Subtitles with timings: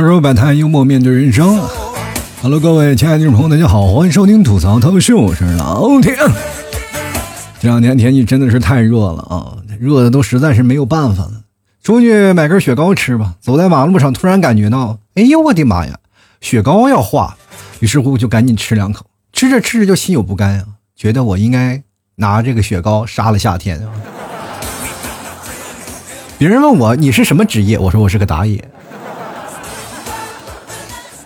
[0.00, 1.60] 的时候摆摊幽默面对人生。
[2.40, 6.16] Hello，各位亲爱的听众朋友，大家好，欢迎收听吐槽脱口秀，我是老铁。
[7.60, 11.42] 这两天天气真的是太热了啊，热的都实在是没有办法了。
[11.82, 13.34] 出去买根雪糕吃吧。
[13.40, 15.98] 走在马路上，突然感觉到，哎呦我的妈呀，
[16.40, 17.36] 雪糕要化，
[17.80, 19.06] 于是乎就赶紧吃两口。
[19.32, 20.64] 吃着吃着就心有不甘啊，
[20.96, 21.82] 觉得我应该
[22.16, 23.88] 拿这个雪糕杀了夏天啊。
[26.38, 28.71] 别人问我你是什么职业，我说我是个打野。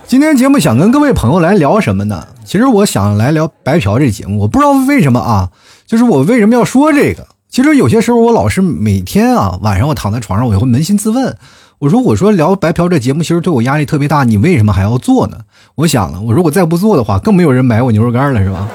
[0.09, 2.29] 今天节目想跟各位朋友来聊什么呢？
[2.45, 5.51] 其实我想来聊白嫖这节目，我不知道为什么啊，
[5.85, 7.27] 就是我为什么要说这个。
[7.49, 11.37] 其实有些时候我老是每天啊晚上我躺在床上，我会扪心自问，
[11.81, 15.39] 我说我说聊白嫖这节目，其实对我压力特别大，你为什么还要做呢？
[15.75, 18.69] 我想了，我如果再不做的话，更没有人买我牛肉干了，是吧？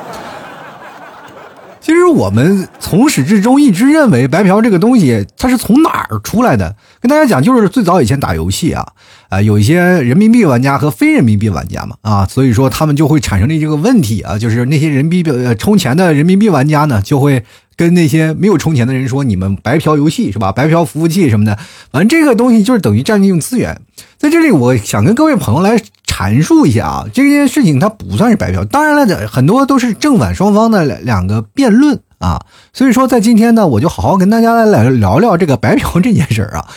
[1.82, 6.76] 其实我们从始至终一直认为白嫖这个东西，它是从哪儿出来的？
[7.02, 8.86] 跟大家讲，就是最早以前打游戏啊，
[9.30, 17.44] 啊，有一些人民币玩家和非人民币玩家嘛，啊， 所以说他们就会产生的这个问题啊，就是那些人民币充钱的人民币玩家呢，就会
[17.76, 20.52] 跟那些没有充钱的人说，你们白嫖游戏是吧？
[20.52, 21.58] 白嫖服务器什么的，
[21.92, 23.82] 反正这个东西就是等于占用资源。
[24.20, 25.82] 在这里，我想跟各位朋友来。
[26.12, 32.42] 阐述一下啊，这件事情它不算是白嫖，当然了，很多都是正反双方的两个辩论啊。
[32.74, 36.68] 所以说，在今天呢，我就好好跟大家来聊聊这个白嫖这件事儿啊。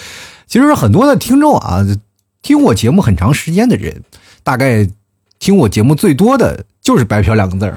[0.46, 1.84] 其实很多的听众啊，
[2.42, 4.02] 听我节目很长时间的人，
[4.44, 4.88] 大概
[5.40, 7.76] 听我节目最多的就是“白嫖”两个字儿。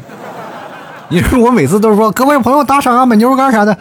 [1.09, 3.75] 因为我每次都是说各位朋友打赏啊，买牛肉干啥的，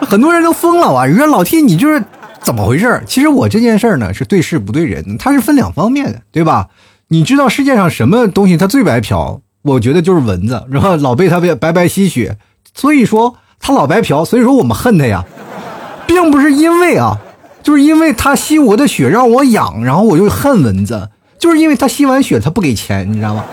[0.00, 1.06] 很多人都疯了啊！
[1.06, 2.02] 你说老 T，你就是。
[2.42, 3.02] 怎么回事？
[3.06, 6.68] 其实我这件事呢，是对事不对人，它是分两方面的，对吧？
[7.08, 9.40] 你知道世界上什么东西它最白嫖？
[9.62, 12.38] 我觉得就是蚊子，然后老被它白白白吸血，
[12.74, 15.24] 所以说它老白嫖，所以说我们恨它呀，
[16.06, 17.18] 并不是因为啊，
[17.62, 23.44] 就是因为它吸我的血让我痒，然后我就恨蚊子，就是因为它吸完血它不给钱，你知道吗？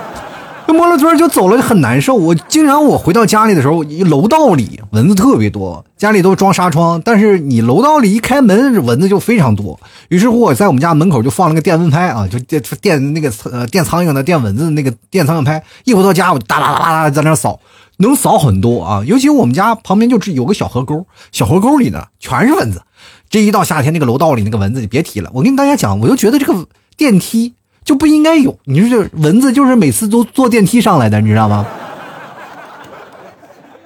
[0.67, 2.13] 那摸了嘴就走了，就很难受。
[2.13, 9.79] 我经常我回到家里的时候，楼道里蚊子特别多，家里都装纱窗，但是你楼道里一开门，蚊子就非常多。
[10.09, 15.63] 于是乎，我在我们家门口就放了个电蚊拍啊，就电电那个呃电苍蝇的、电蚊子那个电苍蝇拍。
[15.85, 17.61] 一回到家，我哒哒哒哒在那扫，
[17.99, 19.01] 能扫很多啊。
[19.05, 22.81] 尤其我们家旁边就是有个小河沟，小河沟里呢全是蚊子。
[23.29, 25.29] 这一到夏天，那个楼道里那个蚊子就别提了。
[25.33, 26.67] 我跟大家讲，我就觉得这个
[26.97, 27.53] 电梯。
[27.87, 31.65] 就不应该有，你说这蚊子就是每次都坐电梯上来的，你知道吗？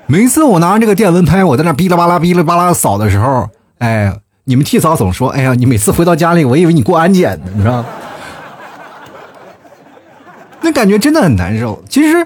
[0.07, 3.47] 每次我拿着这个电蚊拍，我在那哔哩吧啦、哔哩吧啦扫的时候，
[3.77, 4.11] 哎，
[4.45, 7.85] 你们替嫂总说，哎呀，你每次回到家里，我以为你过安检呢，你知道吗？
[10.61, 11.83] 那感觉真的很难受。
[11.87, 12.25] 其实，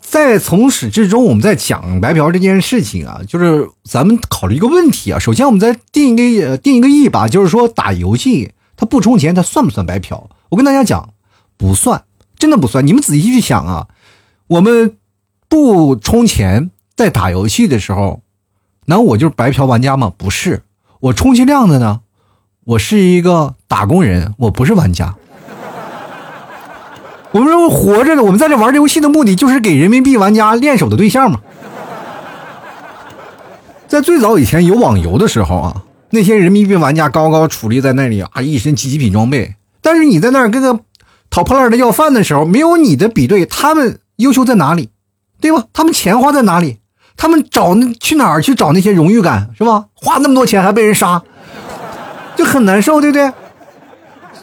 [0.00, 5.20] 在从始至终，我们在讲白嫖这件事情啊，就是咱们考虑一个问题啊。
[5.20, 10.28] 首先，我们在定一个定一个义吧，就是说打游戏，它不充钱，它算不算白嫖？
[10.52, 11.14] 我跟大家讲，
[11.56, 12.04] 不算，
[12.38, 12.86] 真的不算。
[12.86, 13.88] 你们仔细去想啊，
[14.48, 14.98] 我们
[15.48, 18.20] 不充钱在打游戏的时候，
[18.84, 20.12] 那我就是白嫖玩家吗？
[20.14, 20.62] 不是，
[21.00, 22.00] 我充其量的呢，
[22.64, 25.14] 我是一个打工人，我不是玩家。
[27.32, 31.40] 我们活着的，我们在这玩这游戏的目的就是给人民币玩家练手的对象嘛。
[33.88, 39.54] 在最早以前有网游的时候啊，那些人民币玩家高高矗立在那里啊，一身极品装备。
[39.82, 40.80] 但是你在那儿跟个
[41.28, 44.88] 讨破烂的要饭的时候，没有你的比对，他们优秀在哪里？
[45.40, 45.64] 对吧？
[45.72, 46.78] 他们钱花在哪里？
[47.16, 49.86] 他们找那去哪儿去找那些荣誉感是吧？
[49.94, 51.22] 花那么多钱还被人杀，
[52.36, 53.32] 就很难受，对不对？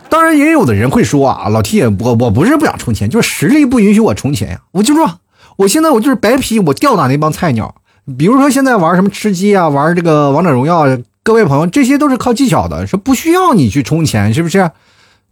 [0.09, 4.61] 当然也有的人会说啊，老 T，我我不是不想充钱，就是实力不允许我充钱呀。
[4.71, 5.19] 我就说，
[5.57, 7.75] 我现在我就是白皮，我吊打那帮菜鸟。
[8.17, 10.85] 比如说现在玩什么吃鸡啊，玩这个王者荣耀，
[11.23, 14.71] 各位朋友，这些都是靠技巧的，是不需要你去充钱，是不是？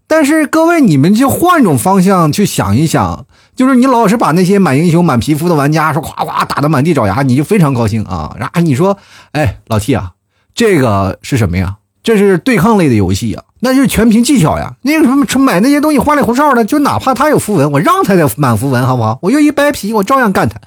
[0.09, 3.25] 但是各位，你们就换种方向去想一想，
[3.55, 8.33] 就是你老是把那些满英雄、满皮肤的玩家说夸夸打的满地找牙，你就非常高兴啊。
[8.39, 8.97] 然后你说，
[9.33, 10.13] 哎，老 T 啊，
[10.55, 11.75] 这个是什么呀？
[12.01, 14.75] 这是对抗类的游戏啊，那就是全凭技巧呀。
[14.83, 19.19] 那个什么买那些东西花里胡哨的，就哪怕他有符文，我让他的满符文好不好？
[19.21, 20.57] 我就一掰皮，我照样干他。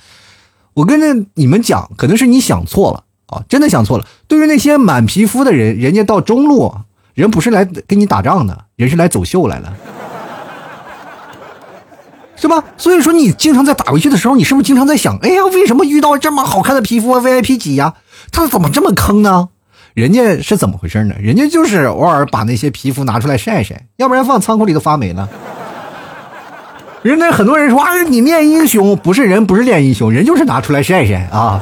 [0.75, 4.05] 我跟着你们讲，可能是你想错了啊，真的想错了。
[4.29, 6.75] 对于那些满皮肤的人，人家到中路。
[7.21, 9.73] 人不是来跟你打仗的，人是来走秀来了，
[12.35, 12.65] 是吧？
[12.79, 17.93] 所以说，你经常在打游戏的时候，你是不是经常在想，哎呀，为什么遇到这么好看的皮肤 VIP 级呀？
[18.33, 19.51] 他怎么这么坑呢？
[19.93, 21.15] 人家是怎么回事呢？
[21.21, 25.29] 人家就是偶尔把那些皮肤拿出来晒晒，要不然放仓库里都发霉了。
[27.03, 31.61] 人家很多人说啊，你练英雄不是人，不是练英雄，人就是拿出来晒晒啊。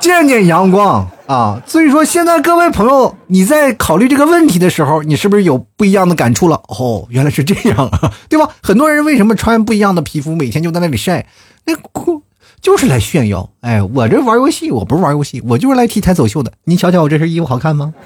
[0.00, 1.62] 见见阳光啊！
[1.66, 6.62] 所以说，现在各位朋友，你在考虑这个问题的时候，你是不是有不一样的感触了？
[6.68, 8.48] 哦，原来是这样啊，对吧？
[8.62, 11.26] 很多人为什么穿不一样的皮肤，每天就在那里晒？
[11.66, 12.22] 那哭
[12.62, 13.50] 就是来炫耀。
[13.60, 16.50] 哎，我这玩游戏，我不是玩游戏，我就是来 T 台走秀的。
[16.64, 17.92] 你瞧瞧我这身衣服好看吗？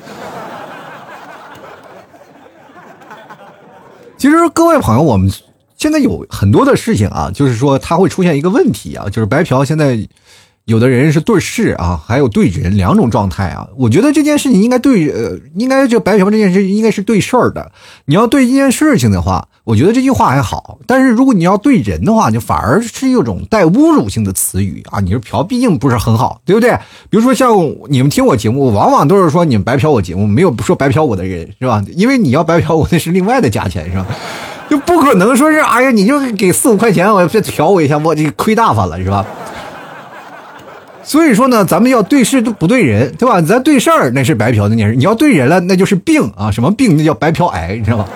[4.19, 5.33] 其实各位朋友，我们
[5.77, 9.97] 现在有很多的事情啊，就是说它会出现一个问题啊，就是白嫖现在。
[10.67, 13.69] 有的人是对事啊，还有对人两种状态啊。
[13.77, 17.71] 我觉得这件事情应该对呃，应该就白嫖这件事应该是对事儿的。
[18.07, 20.79] 你要对一件事情的话，我觉得这句话还好。
[20.87, 25.01] 但是如果你要对人的话，就反而是一种带侮辱性的词语啊。
[25.01, 26.71] 你说嫖毕竟不是很好，对不对？
[27.11, 27.51] 比如说像
[27.91, 31.85] 你们听我节目，往往都是说你们白嫖我节目，没有说白嫖我的人，是吧？
[31.95, 34.07] 因为你要白嫖我，那是另外的价钱，是吧？
[34.71, 39.27] 就不可能说是哎呀，你就给四五块钱，我再嫖我一下，我这亏大发了，是吧？
[41.05, 43.41] 所以说呢，咱们要对事都不对人，对吧？
[43.43, 46.51] 咱对事儿那是白嫖的件事，你要对人了，那就是病啊！
[46.51, 46.97] 什么病？
[46.97, 48.09] 那叫白嫖癌，你知道吧？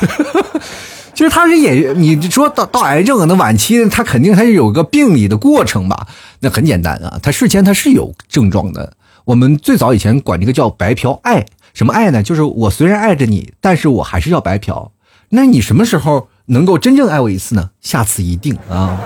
[1.14, 6.08] 其实他是也，你说到到癌症可能晚期，他肯定他是有个病理的过程吧？
[6.40, 8.94] 那很简单啊，他事前他是有症状的。
[9.26, 12.22] 我们最早以前管这个叫白嫖爱，什么爱呢？
[12.22, 14.90] 就是我虽然爱着你，但是我还是要白嫖。
[15.28, 17.70] 那你什么时候能够真正爱我一次呢？
[17.80, 18.98] 下次一定啊！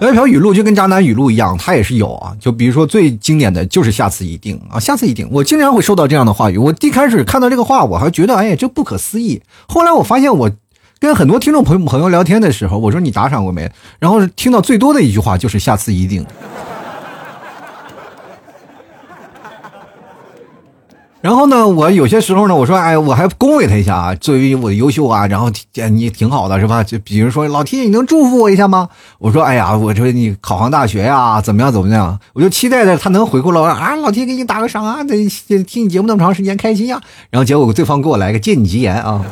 [0.00, 2.34] 来一条语录就跟渣男语录一样，他也是有啊。
[2.40, 5.28] 就比如说最经典的就是“下次一定”啊，“下次一定”。
[5.30, 6.56] 我经常会收到这样的话语。
[6.56, 9.42] 我一开始看到这个话，我还觉得哎呀，这不可思议。
[9.68, 10.50] 后来我发现，我
[10.98, 13.70] 跟很多听众朋友朋友聊天的时候，我说你打赏过没？
[13.98, 16.24] 然后听到最多的一句话就是“下次一定”。
[21.22, 25.50] 然后呢，我有些时候呢，我说，哎，我还恭维他一下啊，作为我的优秀啊，然后
[25.90, 26.82] 你挺好的是吧？
[26.82, 28.88] 就比如说老 T，你能祝福我一下吗？
[29.18, 32.18] 我说，哎呀，我说你考上大学呀，怎么样怎么样？
[32.32, 35.28] 我就期待着他能回复了啊，老 T 给你打个赏啊，得
[35.64, 36.98] 听你节目那么长时间，开心呀。
[37.28, 39.22] 然后结果对方给我来个借你吉言啊。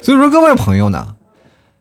[0.00, 1.14] 所以说各位朋友呢，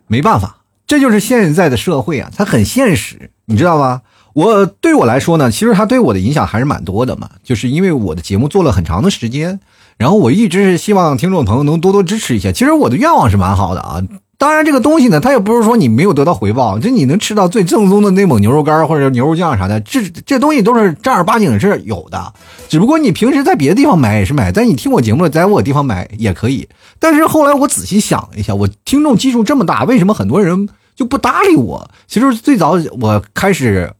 [0.05, 4.01] 没办法，这就是现在的社会啊，它很现实，你知道吗？
[4.33, 9.59] 我对我来说呢，其实他对我的影响还是蛮多的嘛，就是因为我的节目做了很长的时间，
[9.97, 12.51] 然后我一直是希望听众朋友能多多支持一下。
[12.51, 14.01] 其实我的愿望是蛮好的啊，
[14.37, 22.33] 当然这个东西呢，它也不是说你没有得到回报，就你能吃到最正宗的内蒙牛肉干或者牛肉酱啥的，这这东西都是正儿八经是有的。
[22.69, 26.69] 只不过你平时在别的地方买也是买，但你听我节目在我地方买也可以。
[26.99, 31.91] 但是后来我仔细想了一下，我听众基数这么大，为什么很多人就不搭理我？
[32.07, 33.91] 其实最早我开始。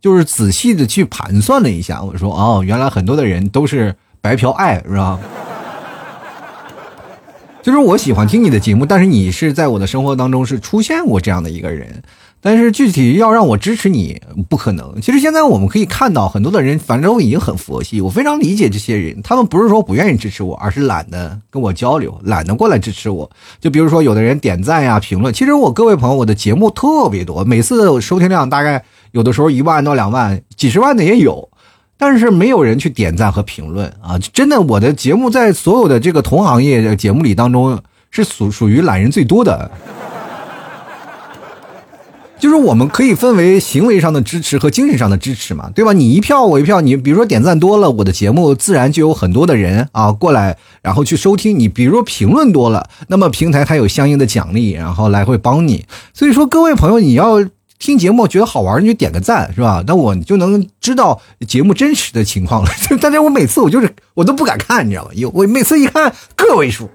[0.00, 5.18] 就是仔细的去盘算了一下，我说哦，原来很多的人都是白嫖爱，是吧？
[7.62, 12.02] 就是我喜欢听你的节目，但是你是在我的生活当中是出现过这样的一个人。
[12.42, 14.18] 但是具体要让我支持你，
[14.48, 14.98] 不可能。
[15.02, 18.00] 其实现在我们可以看到，很多的人反正我已经很佛系。
[18.00, 23.30] 我非常理解这些人，他们不是说不愿意支持我，而是懒得跟我交流，懒得过来支持我。
[23.60, 25.34] 就比如说，有的人点赞呀、评论。
[25.34, 31.48] 其实我各位朋友，我的节目特别多，每次收听量大概有的时候一万到两万、几十万的也有，
[31.98, 34.18] 但是没有人去点赞和评论啊！
[34.32, 37.78] 真的，我的节目在所有的这个同行业的节目里当中，
[38.10, 39.70] 是属属于懒人最多的。
[42.38, 45.92] 就是我们可以分为行为上的支持和精神上的支持嘛，对吧？
[45.92, 51.68] 你一票我一票，你比如说点赞多了，我的节目自然就有很多的人啊过来，然后去收听你。
[51.68, 55.84] 比如说评论多了，那么平台它有相应的奖励，然后来会帮你。
[56.14, 57.46] 所以说，各位朋友，你要
[57.80, 59.82] 听节目觉得好玩，你就点个赞，是吧？
[59.86, 62.70] 那我就能知道节目真实的情况了。
[63.00, 65.10] 但是我每次我就是我都不敢看，你知道吗？
[65.14, 66.88] 有我每次一看个位数。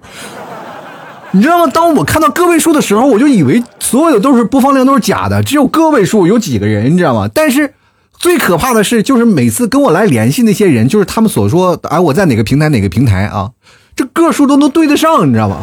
[1.33, 1.71] 你知道吗？
[1.73, 7.27] 当我看到个位数的时候，我就以为所有的都是播放量都是假的，只有个位数有几个人，你知道吗？
[7.33, 7.73] 但是
[8.19, 13.49] 最可怕的是，就是每次跟我来联系那些人，就是他们所说，哎，我在哪个平台哪个平台啊，
[13.95, 15.57] 这个数都能对得上，你知道吗？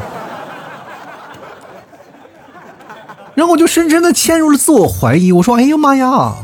[3.35, 6.35] 然后我就深深的陷入了自我怀疑，我说，哎呀妈呀，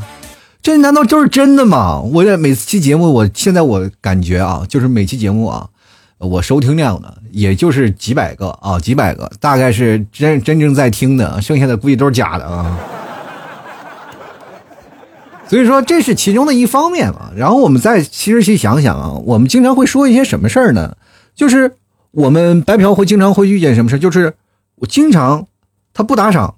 [0.61, 2.01] 这难道就是真的吗？
[2.01, 5.69] 我这每次期节目，我现在我感觉啊，就是每期节目啊。
[6.17, 12.77] 我收听量呢，也就是几百个啊，几百个，大概是真真正在听的，剩下的估计都是假的啊。
[15.47, 17.31] 所以说这是其中的一方面嘛。
[17.37, 20.97] 然后我们再其实去想想啊，我们经常会说一些什么事儿呢？
[21.33, 21.71] 就是
[22.11, 24.33] 我们白嫖会经常会遇见什么事就是
[24.75, 25.47] 我经常
[25.93, 26.55] 他不打赏，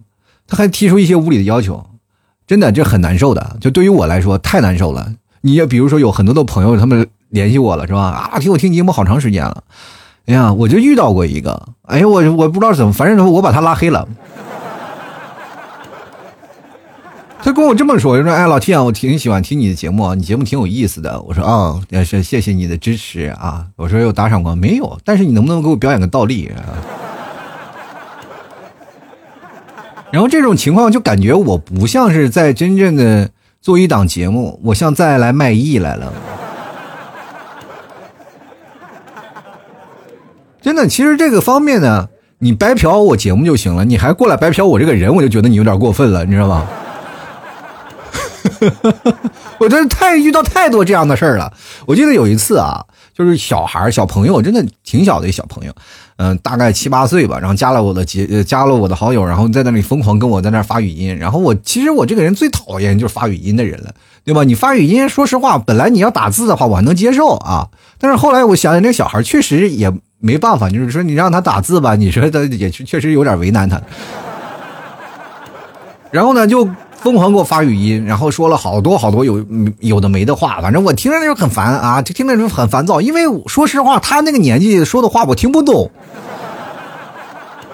[0.52, 1.84] 他还提出一些无理的要求，
[2.46, 3.58] 真的这很难受的。
[3.60, 5.14] 就对于我来说太难受了。
[5.42, 7.08] 你也比如说有很多的朋友他们。
[7.32, 8.30] 联系我了是吧？
[8.34, 9.64] 啊，听我听节目好长时间了。
[10.26, 11.70] 哎呀，我就遇到过一个。
[11.84, 14.06] 哎呀，我我不知道怎么，反正我把他拉黑了。
[17.42, 25.00] 他跟我这么说，就说：“哎，老 T 啊，我挺喜欢听你的节目，你节目挺有意思的。”我说：“啊，也是谢谢你的支持啊。”我说：“有打赏过没有？
[25.06, 26.52] 但是你能不能给我表演个倒立？”
[30.12, 33.30] 然后这种情况就感觉我不像是在真正的
[33.62, 36.14] 做一档节目，我像再来卖艺来了。
[40.62, 46.68] 真的，其实这个方面呢，你白嫖我节目就行了，你还过来白嫖我这个人，我就觉得你有点过分了，你知道吗？
[49.58, 51.52] 我真的太遇到太多这样的事儿了。
[51.86, 52.86] 我记得有一次啊，
[53.24, 55.72] 就是小孩小朋友，真的挺小的一小朋友，
[56.18, 58.04] 嗯，大概七八岁吧，然后加了我的，
[58.44, 61.16] 加了我的好友，然后在那里疯狂跟我在那发语音。
[61.16, 64.44] 然后我其实我这个人最讨厌就是发语音的人了，对吧？
[64.44, 67.68] 你发语音，说实话，本来你要打字的话，我还能接受啊。
[68.00, 73.80] 但是后来我想想，那小孩确实也没办法，就是说你让他打字吧，你说他也确实有点为难他。
[76.10, 76.68] 然后呢，就。
[77.04, 79.44] 疯狂给我发语音，然后说了好多好多有
[79.80, 83.02] 有的没的话，反正我听着就很烦啊，就听着就很烦躁。
[83.02, 85.90] 因为说实话，他那个年纪说的话我听不懂。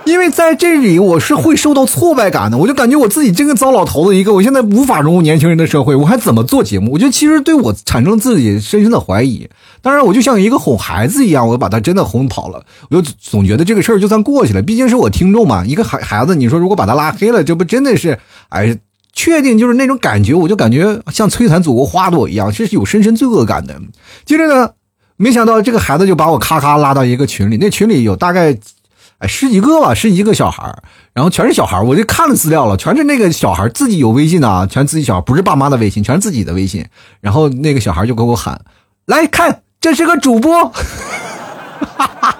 [0.05, 6.93] 因为在这里我是会受到挫败感的，我就感觉我自己真个糟老头子一个，我现在无法融入年轻人的社会，我还怎么做节目？
[6.93, 9.49] 我觉得其实对我产生自己深深的怀疑。
[9.81, 12.63] 当然，我就像一个哄孩子一样，我把他真的哄跑了。
[12.89, 15.65] 我就总觉得这个事儿就算过去了，毕竟是我听众嘛。
[15.65, 18.17] 一个孩孩子，你说如果把他拉黑了，这不真的是
[18.47, 18.77] 哎。
[19.17, 23.75] 确定就是那种感觉，我就感觉像摧残祖国花朵一样，是有深深罪恶感的。
[24.25, 24.69] 接着呢，
[25.15, 28.55] 没想到这个孩子就把我咔咔拉到一个群里，那群里有大概
[29.17, 30.71] 哎十几个吧，十几个小孩
[31.13, 36.85] 然后全是小孩我就看了资料了，全是那个小孩自己有微信的啊，全自己小孩，不是爸妈的微信，全是自己的微信。
[37.19, 38.61] 然后那个小孩就给我喊
[39.07, 40.71] ：“来看，这是个主播。”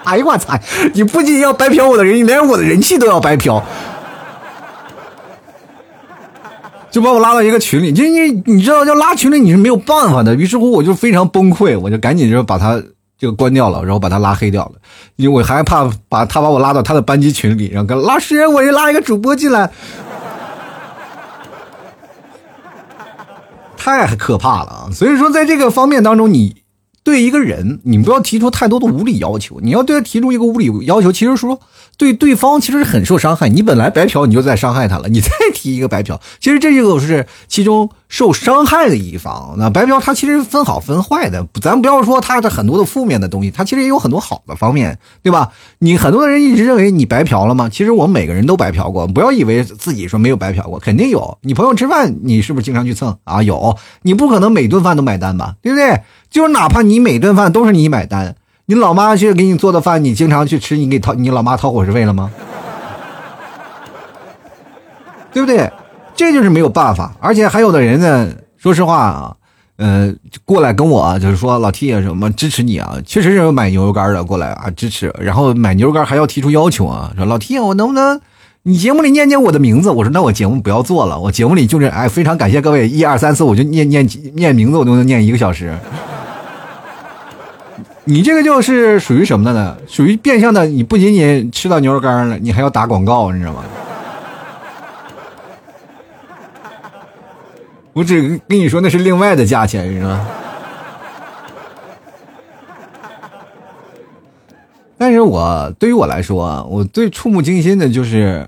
[0.04, 0.56] 哎呀我操！
[0.94, 3.62] 你不仅要白嫖我的人，你连我的人气都要白嫖。
[6.98, 10.34] 就把我拉到一个群里，就你你知道，要拉群里你是没有办法的。
[10.34, 12.82] 于是乎，我就非常崩溃，我就赶紧就把他
[13.16, 14.72] 这个关掉了，然后把他拉黑掉了。
[15.14, 19.70] 因为我害怕把他把我拉到他的班级群里，然后跟老师，我又拉一个主播进来，
[23.76, 24.90] 太可怕了啊！
[24.92, 26.56] 所以说，在这个方面当中，你。
[27.08, 29.58] 对一个人，你不要提出太多的无理要求。
[29.62, 31.58] 你要对他提出一个无理要求，其实说
[31.96, 33.48] 对对方其实很受伤害。
[33.48, 37.88] 你本来白嫖，你就在伤害他了，你再提一个白嫖，其实这就是其中。
[38.08, 45.50] 受伤害的一方，那白嫖它其实分好分坏的，咱不要说它的很多的负面的东西，它其实也有很多好的方面，对吧？
[45.80, 47.68] 你很多人一直认为你白嫖了吗？
[47.68, 51.36] 其实我们每个人都白嫖过，不要以为自己说没有白嫖过，肯定有。
[51.42, 53.42] 你朋友吃饭，你是不是经常去蹭啊？
[53.42, 55.54] 有，你不可能每顿饭都买单吧？
[55.60, 56.00] 对不对？
[56.30, 58.34] 就是哪怕你每顿饭都是你买单，
[58.66, 62.30] 你老妈去给你做的饭，你经常去吃，你给掏你老妈掏伙食费了吗？
[65.30, 65.70] 对不对？
[66.18, 69.36] 这就是没有办法，而且还有的人呢，说实话啊，
[69.76, 70.12] 呃，
[70.44, 78.20] 过来跟我就是说老 T 啊什么支持你啊，确实是有买牛肉干的过来啊支持，然后买牛肉干还要提出要求啊，说老 T 我能不能
[78.64, 79.90] 你节目里念念我的名字？
[79.90, 85.78] 我说那我节目不要做了，我节目里就是哎非常感谢各位一二三四我就念念念名字我都能念一个小时，
[88.06, 89.76] 你这个就是属于什么的呢？
[89.86, 93.62] 属于变相的，你不仅仅吃到牛肉干了，你还要打广告，你知道吗？
[97.98, 100.24] 我只跟你说，那是另外的价钱，是吧？
[104.96, 108.46] 但是我对于我来说啊，我最触目惊心的就是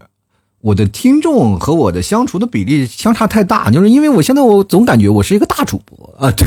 [0.60, 6.46] 我的听众和我的相处的比例相差太大，就是因为我现在我总感觉我是一个大主播啊，对，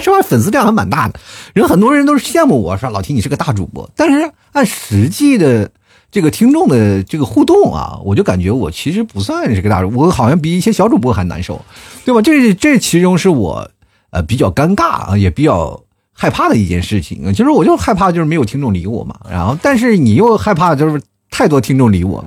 [0.00, 0.20] 是吧？
[0.20, 1.20] 粉丝量还蛮大的，
[1.52, 5.70] 人很多人都是羡慕我说老提你是个大主播，但是按实际的。
[6.14, 11.60] 这个听众的这个互动啊，我就感觉我其实不算是个大主，我好像比一些小主播还难受，
[12.04, 12.22] 对吧？
[12.22, 13.68] 这这其中是我
[14.10, 17.34] 呃比较尴尬啊，也比较害怕的一件事情。
[17.34, 21.02] 其实我就害怕就是没有听众理我嘛，然后但是你又害怕就是
[21.32, 22.24] 太多听众理我。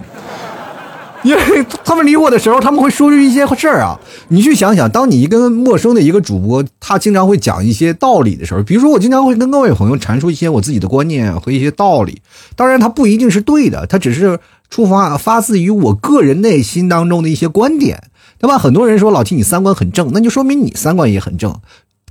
[1.27, 4.00] 因为他们理我的时候，他们会说出一些事儿啊。
[4.29, 12.22] 你去想想，当你一个陌生的一个主播，他经常会讲一些道理的时候，比如说我经常会跟各位朋友阐述一些我自己的观念和一些道理。
[12.55, 18.01] 当然，他不一定是对的，他只是出发发自于我个人内心当中的一些观点，
[18.39, 18.57] 对吧？
[18.57, 21.53] 很多人说老 T 你三观很正，那就说明你三观也很正。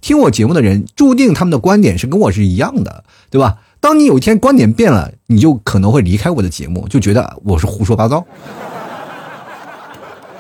[0.02, 3.56] 听我节目的人，注定他们的观点是跟我是一样的，对吧？
[3.80, 8.24] 当你有一天观点变了，你就可能会离开我的节目，就觉得我是胡说八道。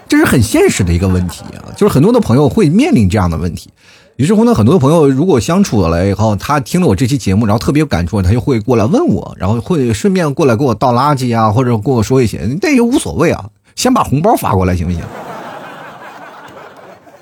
[0.08, 3.70] 这是很现实的一个问题啊，就是很多的朋友会面临这样的问题。
[4.16, 13.44] 于是乎呢，很多朋友如果相处了以后，他听了我这期节目，然后特别有感触，他就会过来问我，然后会顺便过来给我倒垃圾啊，或者跟我说一些，那也无所谓啊，
[13.74, 15.02] 先把红包发过来行不行？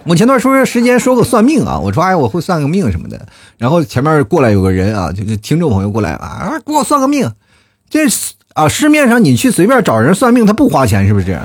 [0.05, 3.27] 我前段说时间说个算命啊，我说哎我会算个命什么的，
[3.59, 7.29] 然后前面过来有个人啊，就是听众朋友过来啊，给我算个命，
[7.91, 8.01] 这
[8.53, 11.43] 啊市面上你去随便找人算命，他不花钱是不是这样？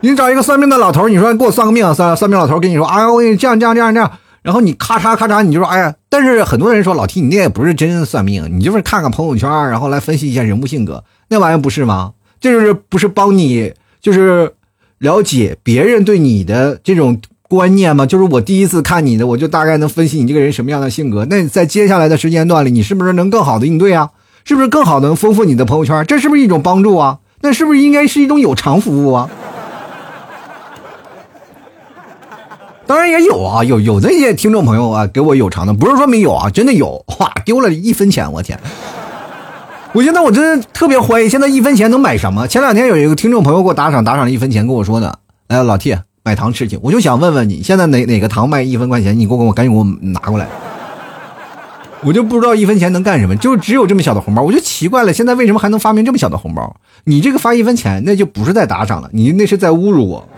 [0.00, 4.10] 你找一个算命的老头，你说给我算个命，算算命老头跟你说，哎我给你这样这样这样这样，
[4.42, 12.12] 然后你咔嚓咔嚓，你就说哎呀，但是很多人说老提你那也不是真算命，你就是看看朋友圈，然后来分析一下人物性格，那玩意儿不是吗？
[12.40, 14.52] 这就是不是帮你就是。
[15.00, 18.04] 了解别人对你的这种观念吗？
[18.04, 21.24] 就是我第一次看你的，我就大概能分析你这个人什么样的性格。
[21.26, 24.10] 那在接下来的时间段里，你是不是能更好的应对啊？
[24.44, 26.04] 是不是更好的丰富你的朋友圈？
[26.08, 27.18] 这是不是一种帮助啊？
[27.42, 29.30] 那是不是应该是一种有偿服务啊？
[32.88, 38.58] 当然也有啊，有有这些听众朋友啊，给我有偿的，不是说没有啊，真的有，哇，丢了一分钱，我天！
[39.92, 42.48] 我现在我真的特别怀疑，现在一分钱能买什么？
[42.48, 45.18] 前两天有一个听众朋友给我打赏，打赏了一分钱，跟我说的，
[45.48, 46.78] 哎，老 T 买糖吃去。
[46.80, 49.18] 我就想问问你，现在哪哪个糖卖一分块钱？
[49.18, 50.48] 你给我，我赶紧给我拿过来。
[52.02, 56.74] 我就不知道一分钱能干什么，就只有这么小的红包，我就奇怪了，现在为什么还能发明这么小的红包？
[57.04, 60.28] 你这个发一分钱，那就不是在打赏了，你那是在侮辱我，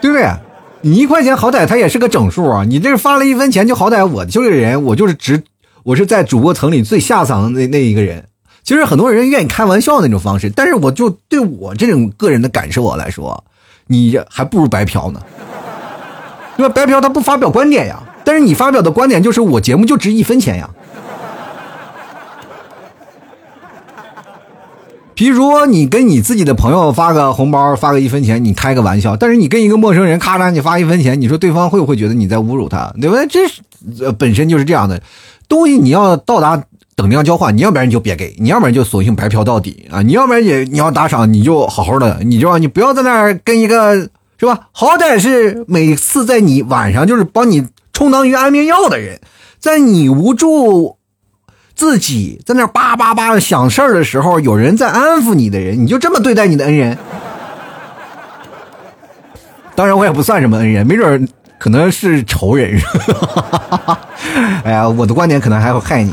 [0.00, 0.30] 对不对？
[0.82, 5.42] 你一块钱好歹它也是个整数啊，你这发了一分钱，就好歹我就是人，我就是值。
[5.82, 8.24] 我是在主播层里最下层的那那一个人，
[8.62, 13.42] 其实很多人愿意开玩笑那种方式，但是我就对我这种个人的感受啊来说，
[13.86, 15.20] 你还不如白嫖呢。
[16.58, 20.68] 因为白嫖他不发表观点呀，但是你发表的观点就是我节目就值一分钱呀。
[25.18, 32.94] 比如说你跟你自己的朋友发个红包，发个一分钱，你开个玩笑，但是你跟一个陌生人咔嚓你发一分钱，你说对方会不会觉得你在侮辱他？
[33.00, 33.26] 对不对？
[33.26, 33.60] 这是
[34.04, 35.02] 呃本身就是这样的。
[35.48, 36.62] 东西你要到达
[36.94, 40.02] 等量交换，你要不然你就别给，你要不然就索性白嫖到底啊！
[40.02, 43.96] 你要不然也你要打赏，你就好好的，你就你不要在那儿跟一个
[44.38, 44.68] 是吧？
[44.70, 49.18] 好歹是每次在你晚上就是帮你充当于安眠药的人，
[49.58, 50.97] 在你无助
[51.78, 56.98] 自己在那叭叭叭的想事儿的时候，有人在安抚你的人，你就这么对待你的恩人？
[59.76, 62.76] 当然我也不算什么恩人，没准可能是仇人。
[64.64, 66.12] 哎呀，我的观点可能还会害你。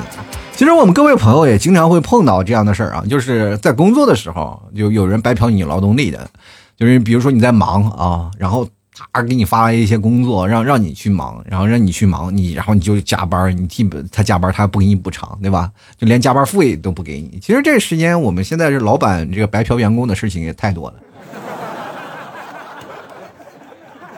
[0.55, 6.29] 其实我们各位朋友也经常会碰到这样的事儿啊，就是在工作的时候，有有人白嫖你劳动力的，
[6.77, 8.67] 就是比如说你在忙啊，然后
[9.11, 15.71] 他给你发了一些工作，让让你去忙，然后让你去忙，你然后你就加班，你替他加班，他不给你补偿，对吧？
[15.97, 17.39] 就连加班费都不给你。
[17.41, 20.95] 其实这时间我们现在是老板这个白嫖员工的事情也太多了。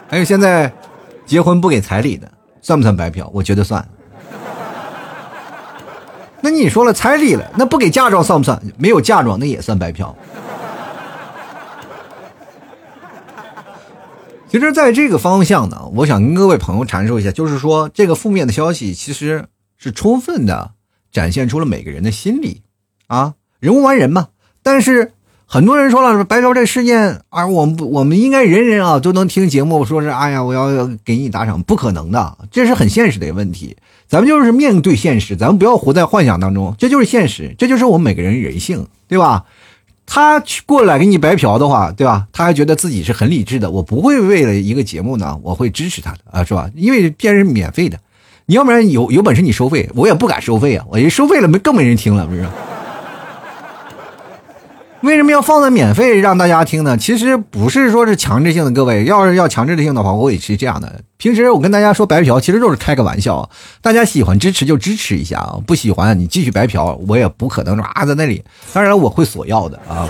[0.10, 0.72] 还有现在
[1.26, 2.32] 结婚不给彩礼的。
[2.60, 3.30] 算不算白嫖？
[3.34, 3.88] 我觉得算。
[6.42, 8.62] 那你说了彩礼了，那不给嫁妆算不算？
[8.78, 10.14] 没有嫁妆那也算白嫖。
[14.60, 19.46] 其实，在这个方向呢，我想跟各位朋友阐述一下，就是说，这个负面的消息其实
[19.78, 20.72] 是充分的
[21.12, 22.62] 展现出了每个人的心理
[23.08, 24.30] 啊，人无完人嘛。
[24.64, 25.14] 但是。
[25.50, 33.78] 很多人说了，白嫖这事件啊，我们，我们应该人人啊都能听节目，说是哎呀，我要给你打赏，不可能的，这是很现实的一个问题。
[34.08, 39.46] 咱们就是面对现实，咱们不要活在幻想当中，这就是现实，这就是我们每个人人性，对吧？
[40.10, 42.26] 他去过来给你白嫖的话，对吧？
[42.32, 46.72] 他还觉得自己是很理智的，我不会为了一个节目呢，我会支持他的啊，是吧？
[46.74, 48.00] 因为别人免费的，
[48.46, 52.48] 你要不然有有本事你收费，我也不敢收费啊，我一收费了没更没人听了，不是？
[55.02, 56.98] 为什么要放在免费让大家听呢？
[56.98, 61.02] 其实不是说是强制性的，各位要是要强制性的话，我也是这样的。
[61.18, 63.48] 平时我跟大家说白嫖，其实就是开个玩笑。
[63.80, 68.44] 大家喜欢支持就支持一下啊，不喜欢你继续白嫖，我也不可能说啊在那里。
[68.74, 70.10] 当然我会索要的啊，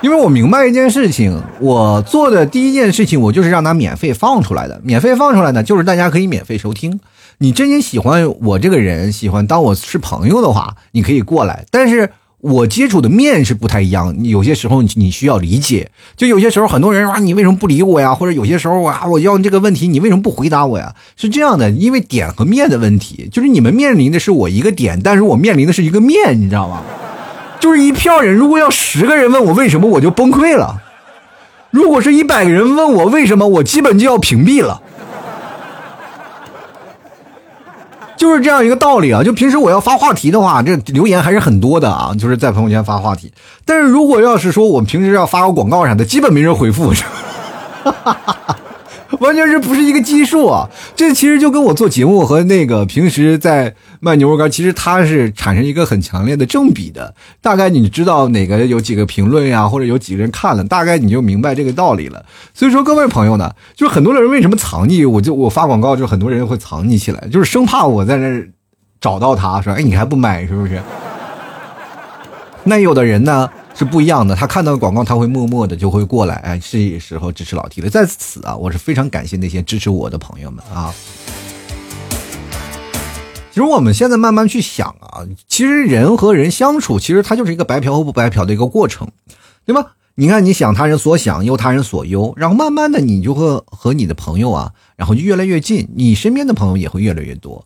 [0.00, 4.80] 因为我明白一件事情，我做的第一件事情，我就是让他免费放出来的。
[4.82, 6.98] 免费放出来呢，就是大家可以免费收听。
[7.38, 11.66] 你真心喜欢我这个人，喜欢当我是朋友的话，你可以过来。
[11.70, 12.10] 但是。
[12.46, 15.90] 我接触的面是不太一样，有些时候你需要理解。
[16.16, 18.14] 就有些时候很多人说你为什么不理我呀？
[18.14, 20.94] 或者有些时候啊，我要这个问题，你为什么不回答我呀？
[21.16, 26.82] 是这样的，因为点和面的问题，就是你们面临的是我一个点，但是我面临的是一个面，你知道吗？
[27.58, 30.76] 就是一票人，如果要十个人问我为什么，我就崩溃了；
[31.70, 34.80] 如果是一百个人问我为什么，我基本就要屏蔽了。
[38.16, 39.22] 就是这样一个道理啊！
[39.22, 43.30] 就平时我要发话题的话，这留言还是很多的啊，就是在朋友圈发话题。
[43.64, 46.92] 但是如果要是说我们平时要发个广告啥的，基本没人回复。
[49.20, 50.68] 完全是不是一个基数啊？
[50.96, 57.14] 这其实就跟我做节目和那个平时在卖牛肉干，其实它是产生一个很强烈的正比的。
[57.40, 62.24] 大概你知道哪个有几个评论呀，或者有几个人看了，大概你就明白这个道理了。
[62.54, 65.08] 所以说，各位朋友呢，就是很多的人为什么藏匿？
[65.08, 68.44] 我就我发广告，就很多人会藏匿起来，就是生怕我在那
[69.00, 70.80] 找到他说，哎，你还不买是不是？
[72.64, 73.48] 那有的人呢？
[73.78, 77.90] 是不一样的，他看到广告，他会默默的就会过来，哎，是时候支持老 T 了。
[77.90, 80.94] 在此啊，我是非常感谢那些支持我的朋友们啊。
[83.56, 89.08] 其实我们现在慢慢去想啊，其实人和人相处，其实它就是一个白嫖和不白嫖的一个过程，
[89.64, 89.92] 对吧？
[90.14, 97.64] 你看，你想他人所想，忧他人所忧，然后慢慢的，你就会和你的朋友啊，然后就越来越近，你身边的朋友也会越来越多。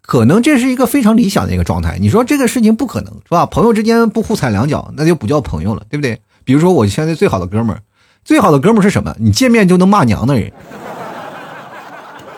[0.00, 1.98] 可能这是一个非常理想的一个状态。
[2.00, 3.44] 你说这个事情不可能是吧？
[3.44, 6.22] 朋友之间不互踩两脚，那就不叫朋友了，对不对？
[6.42, 7.82] 比如说我现在最好的哥们儿，
[8.24, 9.14] 最好的哥们儿是什么？
[9.20, 10.50] 你见面就能骂娘的人，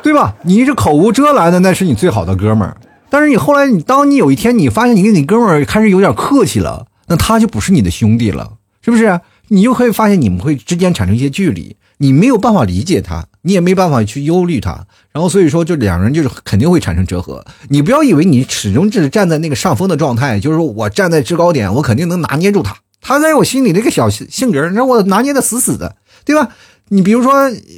[0.05, 0.37] 对吧？
[0.43, 2.77] 你这口无遮拦的，那是你最好的哥们儿。
[3.09, 9.19] 但是你后来，你当你有一天你发现你跟你哥们儿开始有点客气了，那他就不是你的兄弟了，是不是？
[9.49, 13.25] 你就会发现你们会之间产生一些距离，你没有办法理解他。
[13.47, 17.45] 你也没办法去忧虑他，然后所以说，就两人就是肯定会产生折合。
[17.69, 22.75] 你不要以为你始终只是站在那个上风的状态，就是说我站在制高点，我肯定能拿捏住他。
[23.03, 26.49] 他在我心里那个小性格，让我拿捏的死死的，对吧？
[26.88, 27.33] 你比如说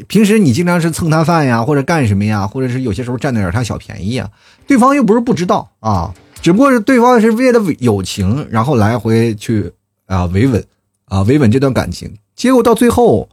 [0.06, 4.30] 平时你经常是蹭他饭呀，或者干什么呀，或者是有些时候占点他小便宜啊，
[4.66, 9.72] 对方又不是不知道啊，只不过是对方是为了友情，然后来回去
[10.06, 10.64] 啊维稳
[11.06, 13.28] 啊维稳这段感情，结果到最后，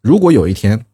[0.00, 0.84] 如果有一天。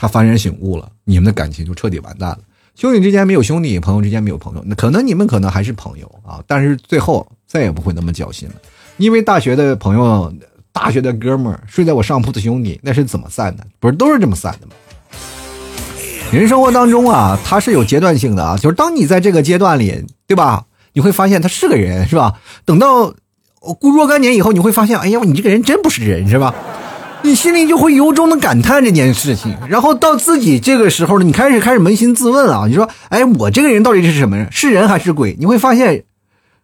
[0.00, 2.38] 他幡然醒悟了，你们的感情就彻底完蛋了。
[2.76, 8.54] 兄弟之间没有兄弟，朋友之间没有朋友，那可能你们可能还是朋友啊，但是最后再也不会那么交心了。
[8.98, 10.32] 因为大学的朋友、
[10.78, 13.66] 大学的哥们儿、睡在我上铺的兄弟，那是怎么散的？
[13.80, 14.72] 不是都是这么散的吗？
[16.30, 20.64] 人生活当中啊，它是有阶段性的啊，就是当你在这个阶段里，对吧？
[20.92, 22.34] 你会发现他是个人，是吧？
[22.64, 23.12] 等到
[23.60, 26.54] 过若干年以后，你会发现，哎呀，你这个人真不是人，是吧？
[27.22, 34.46] 你心里就会由衷的感叹这件事情，然后到自己这个时候呢，你开始开始扪心自问啊，你说，哎，我这个人到底是什么人？
[34.52, 35.34] 是人还是鬼？
[35.40, 36.04] 你会发现，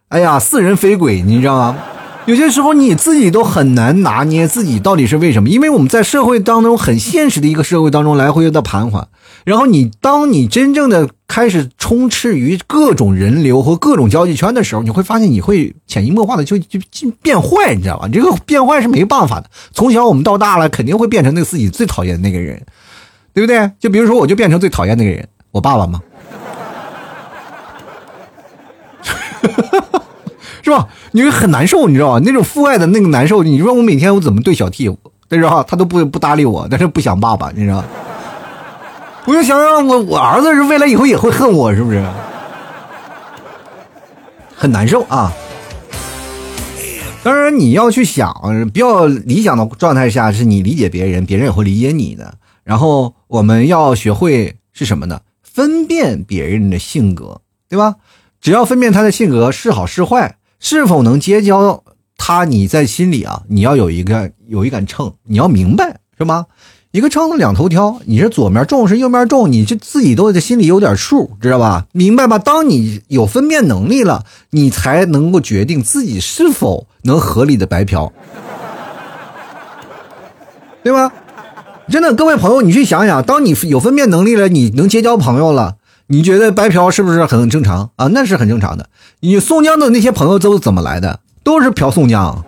[0.07, 1.77] 哎呀，似人非鬼，你知道吗？
[2.25, 9.07] 有些时候你自己都很难拿捏自己到底是为什么，因为我们在社会当中很现实的一个社会当中来回的盘桓，
[9.43, 16.79] 然后你当你真正的开始充斥于各种人流和各种交际圈的时候，你会发现你会潜移默化的就就
[17.21, 18.09] 变坏，你知道吧？
[18.11, 22.59] 这个变坏是没办法的，从小我们到大了肯定会变成那个自己最讨厌的那个人，
[23.35, 23.69] 对不对？
[23.79, 26.01] 就比如说我就变成最讨厌那个人，我爸爸吗？
[30.65, 30.87] 是吧？
[31.11, 32.21] 你会很难受，你知道吧？
[32.25, 34.89] 那种父爱的那个难受，你说我每天我怎么对小 T，
[35.29, 37.83] 但是哈，他都不不搭理我，但是不想爸爸，你知道？
[39.25, 42.03] 我就想让我我儿子是未来以后也会恨我，是不是？
[44.55, 45.31] 很难受啊！
[47.21, 48.33] 当然你要去想，
[48.73, 52.35] 比较理想的状态下是你理解别人，别人也会理解你的。
[52.63, 55.21] 然后我们要学会是什么呢？
[55.43, 57.95] 分辨别人的性格，对吧？
[58.41, 60.37] 只要分辨他的性格是好是坏。
[60.67, 61.83] 是否能结交
[62.17, 62.43] 他？
[62.43, 66.47] 你在心里啊，你要有一个有一杆秤，你要明白是吗？
[66.89, 71.85] 一个秤子两头挑，你是左面重是右面重，你就自己都在心里有点数，知道吧？
[71.91, 72.39] 明白吧？
[72.39, 78.11] 当你有分辨能力了，你才能够决定自己是否能合理的白嫖，
[80.81, 81.13] 对吧？
[81.87, 85.75] 真的，各位朋友，你去想想，当你有分辨能力了，你能结交朋友了。
[86.07, 88.07] 你觉得白嫖是不是很正常啊？
[88.07, 88.89] 那是很正常的。
[89.21, 91.19] 你宋江的那些朋友都是怎么来的？
[91.43, 92.45] 都是嫖宋江。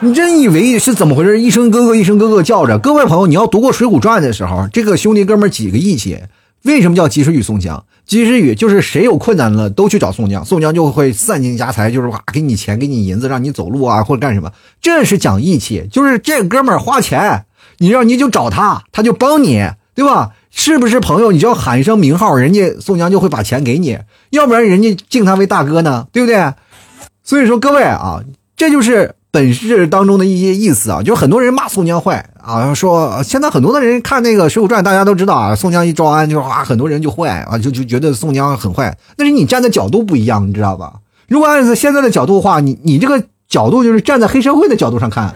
[0.00, 1.40] 你真以为是怎么回事？
[1.40, 2.78] 一声哥哥一声哥哥叫着。
[2.78, 6.18] 各位朋友，你要读过《水浒传》的时候，这个兄弟哥们几个义气。
[6.64, 7.82] 为什么叫及时雨宋江？
[8.04, 14.52] 及时雨就是谁有困难了都去找宋江，宋江就会散尽家财，就是哇给你钱给你银子让你走路啊或者干什么。
[14.82, 17.46] 这是讲义气，就是这哥们花钱，
[17.78, 20.32] 你让你就找他，他就帮你，对吧？
[20.50, 21.32] 是不是朋友？
[21.32, 23.98] 你就要喊一声名号，人家宋江就会把钱给你，
[24.30, 26.52] 要不然人家敬他为大哥呢，对不对？
[27.22, 28.20] 所以说各位啊，
[28.56, 31.02] 这就是本事当中的一些意思啊。
[31.02, 38.96] 就是很多人骂宋江坏啊，说现在很多的人看那个《水浒传》，大家都知道啊，宋江一招安，就啊很多人就坏啊，就就觉得宋江很坏。
[39.16, 40.94] 但是你站的角度不一样，你知道吧？
[41.28, 45.32] 如果按照现在的角度的话，你你这个角度就是站在黑社会的角度上看。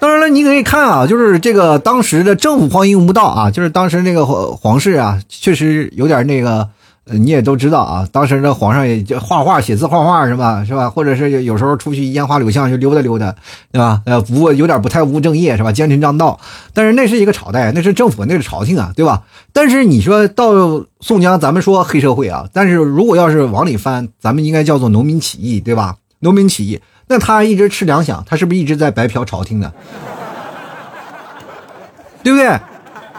[0.00, 6.68] 当然了，你可以看啊，就是这个当时的政府荒淫无道啊，就是当时那个皇皇室啊，确实有点那个，
[7.04, 10.64] 你也都知道啊，当时的皇上也就画画、写字、画画是吧？
[10.64, 10.88] 是吧？
[10.88, 13.34] 或者是有时候出去烟花柳巷去溜达溜达，
[13.72, 14.00] 对吧？
[14.06, 15.72] 呃，不有点不太务正业是吧？
[15.72, 16.38] 奸臣当道。
[16.72, 19.24] 但是那是一个朝代，那是政府，那是朝廷啊，对吧？
[19.52, 20.52] 但是你说到
[21.00, 25.96] 宋江，咱们说黑社会啊，但是如果要是往里翻，咱们应该叫做农民起义，对吧？
[26.20, 29.72] 农民起义，那他一直吃粮饷，他是不是一直在白嫖朝廷呢？
[32.22, 32.58] 对不对？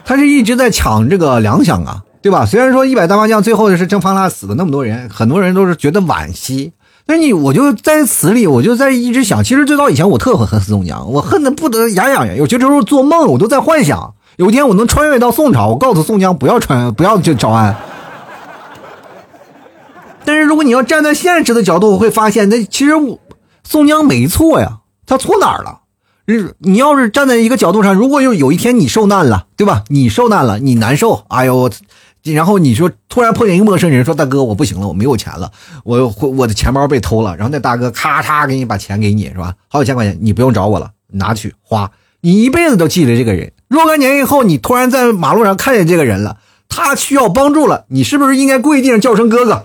[0.06, 2.46] 他是一直在抢这个粮饷啊，对吧？
[2.46, 6.74] 虽然说一百大麻将最后是征方腊死了那么多人，很多人都是觉得惋惜。
[7.06, 12.36] 那你我就在此里，我就在一直想，其实最早以前我特恨恨宋江，我恨的不得牙痒痒。
[12.36, 17.76] 有些时候做梦，我都在幻想，有一天我能穿越到宋朝，我告诉宋江不要穿，不要去招安。
[20.26, 23.18] 但是如果你要站在现实的角度，我会发现，那其实我
[23.70, 25.82] 宋江没错呀，他错哪儿了？
[26.58, 29.84] 你要是站在一个角度上，如果有有一天你受难了，对吧？
[29.90, 31.70] 你受难了，你难受，哎呦，
[32.24, 35.52] 然后你说突然碰见一个陌生人，说大哥我不行了，我没有钱了，
[35.84, 39.54] 我我的钱包被偷了，然后那大哥咔嚓给你把钱给你，是吧？
[39.68, 43.52] 好几千块钱，你不用找我了，拿去花，你一辈子都记得这个人。
[43.68, 49.64] 若干年以后，你突然在马路上看见这个人了，他需要帮助了，你是不是应该跪地上叫声哥哥？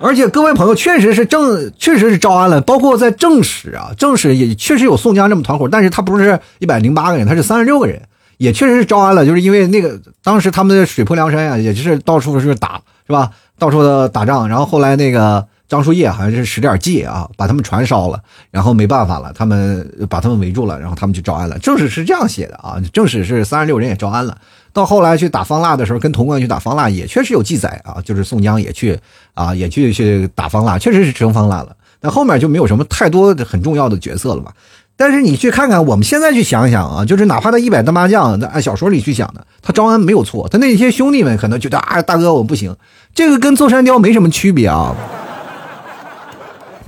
[0.00, 2.60] 而且各位朋友，确实是正，确实是招安了。
[2.60, 8.00] 包括在正史啊，正史也确实有宋江这么团伙，但是他不是一百零八个人，他是三十六个人，
[8.36, 9.26] 也确实是招安了。
[9.26, 13.30] 就是因为那个当时他们的水泊梁山呀，也就是到处是打，是吧？
[13.58, 14.48] 到处的打仗。
[14.48, 18.20] 然后后来那个张叔夜好像是使点计啊，把他们船烧了，
[18.52, 21.58] 然后没办法了，他们把他们围住了，然后他们就招安了。
[21.58, 24.38] 正史是这样写的啊，正史是三十六人也招安了。
[24.72, 28.98] 到后来去打方腊的时候，跟潼关去打方腊也确实有记载啊，就是宋江也去
[29.34, 31.74] 啊，也去去打方腊，确实是征方腊了。
[32.00, 34.52] 那后面就没有什么太多很重要的角色了嘛。
[34.96, 40.48] 但是你去看看，我们现在去想想啊，就是哪怕他一百单麻将，按小说里去讲的，他招安没有错。
[40.48, 42.76] 他那些兄弟们可能觉得啊，大哥我不行，
[43.14, 44.94] 这个跟坐山雕没什么区别啊。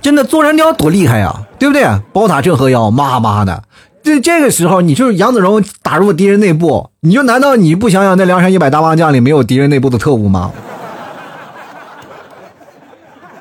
[0.03, 1.85] 真的坐山雕多厉害呀，对不对？
[2.13, 3.63] 宝塔镇河妖，妈妈的。
[4.11, 10.51] 这这个时候，你就是杨子荣打入敌人内部，你就难道你不想想那梁山一百大帮将里没有敌人内部的特务吗？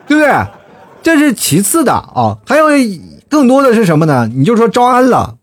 [0.08, 0.32] 对不对？
[1.01, 2.67] 这是其次的啊，还有
[3.29, 4.29] 更多的是什么呢？
[4.32, 5.36] 你就说招安了，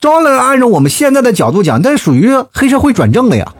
[0.00, 3.52] 招安了，按照我们现在的角度讲，那属于黑社会转正了呀。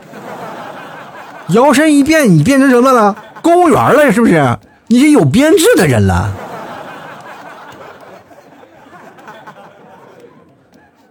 [1.50, 3.14] 摇身一变，你变成什么了？
[3.42, 4.58] 公务员了，是不是？
[4.88, 6.32] 你是有编制的人了。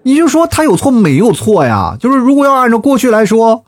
[0.03, 1.95] 你就说他有错没有错呀？
[1.99, 3.63] 就是如果要按照过去来说，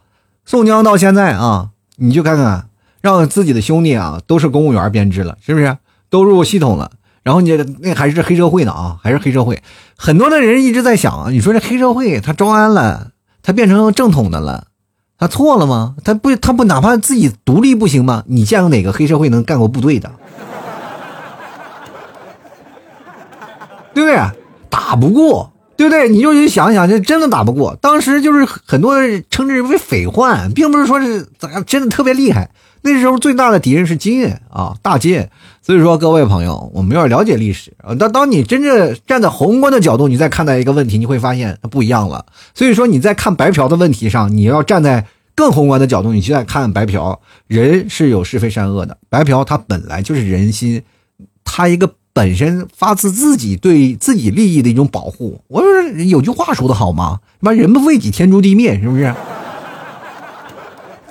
[0.46, 2.68] 宋江到现在啊，你就看看，
[3.02, 5.78] 让自己的兄弟啊都是公务员编制了，是不是？
[6.10, 6.92] 都入系统了，
[7.24, 9.62] 然后你那还是黑社会呢啊，还是黑社会。
[9.98, 14.68] 很多的人一直在想，你说这黑社会他招安了，他变成正统的了，
[15.18, 15.96] 他错了吗？
[16.04, 18.24] 他不他不哪怕自己独立不行吗？
[18.28, 20.12] 你见过哪个黑社会能干过部队的？
[23.94, 24.20] 对不对？
[24.70, 25.52] 打不过。
[25.78, 26.08] 对不对？
[26.10, 27.78] 你就去想想，这真的打不过。
[27.82, 32.50] 当时就是很多人称之为匪患，并不是说是咋真的特别厉害。
[32.82, 35.28] 那时候最大的敌人是金啊，大金。
[35.62, 37.96] 所以说，各位朋友，我们要了解历史啊。
[37.96, 42.26] 当当你真正站在宏观的角度，你再看待一个问题，你会发现它不一样了。
[42.54, 48.96] 所以说，你在看白嫖的问题上，你要站在更宏观的角度，你去再看白嫖，人是有是非善恶的。
[49.10, 50.84] 白嫖它本来就是人心，
[51.44, 51.96] 它一个。
[52.16, 57.20] 本身发自自己对自己利益的一种保护，我说有句话说的好吗？
[57.42, 59.14] 妈，人不为己，天诛地灭，是不是？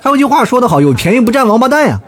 [0.01, 2.01] 还有句话说的好，有便宜不占王八蛋呀。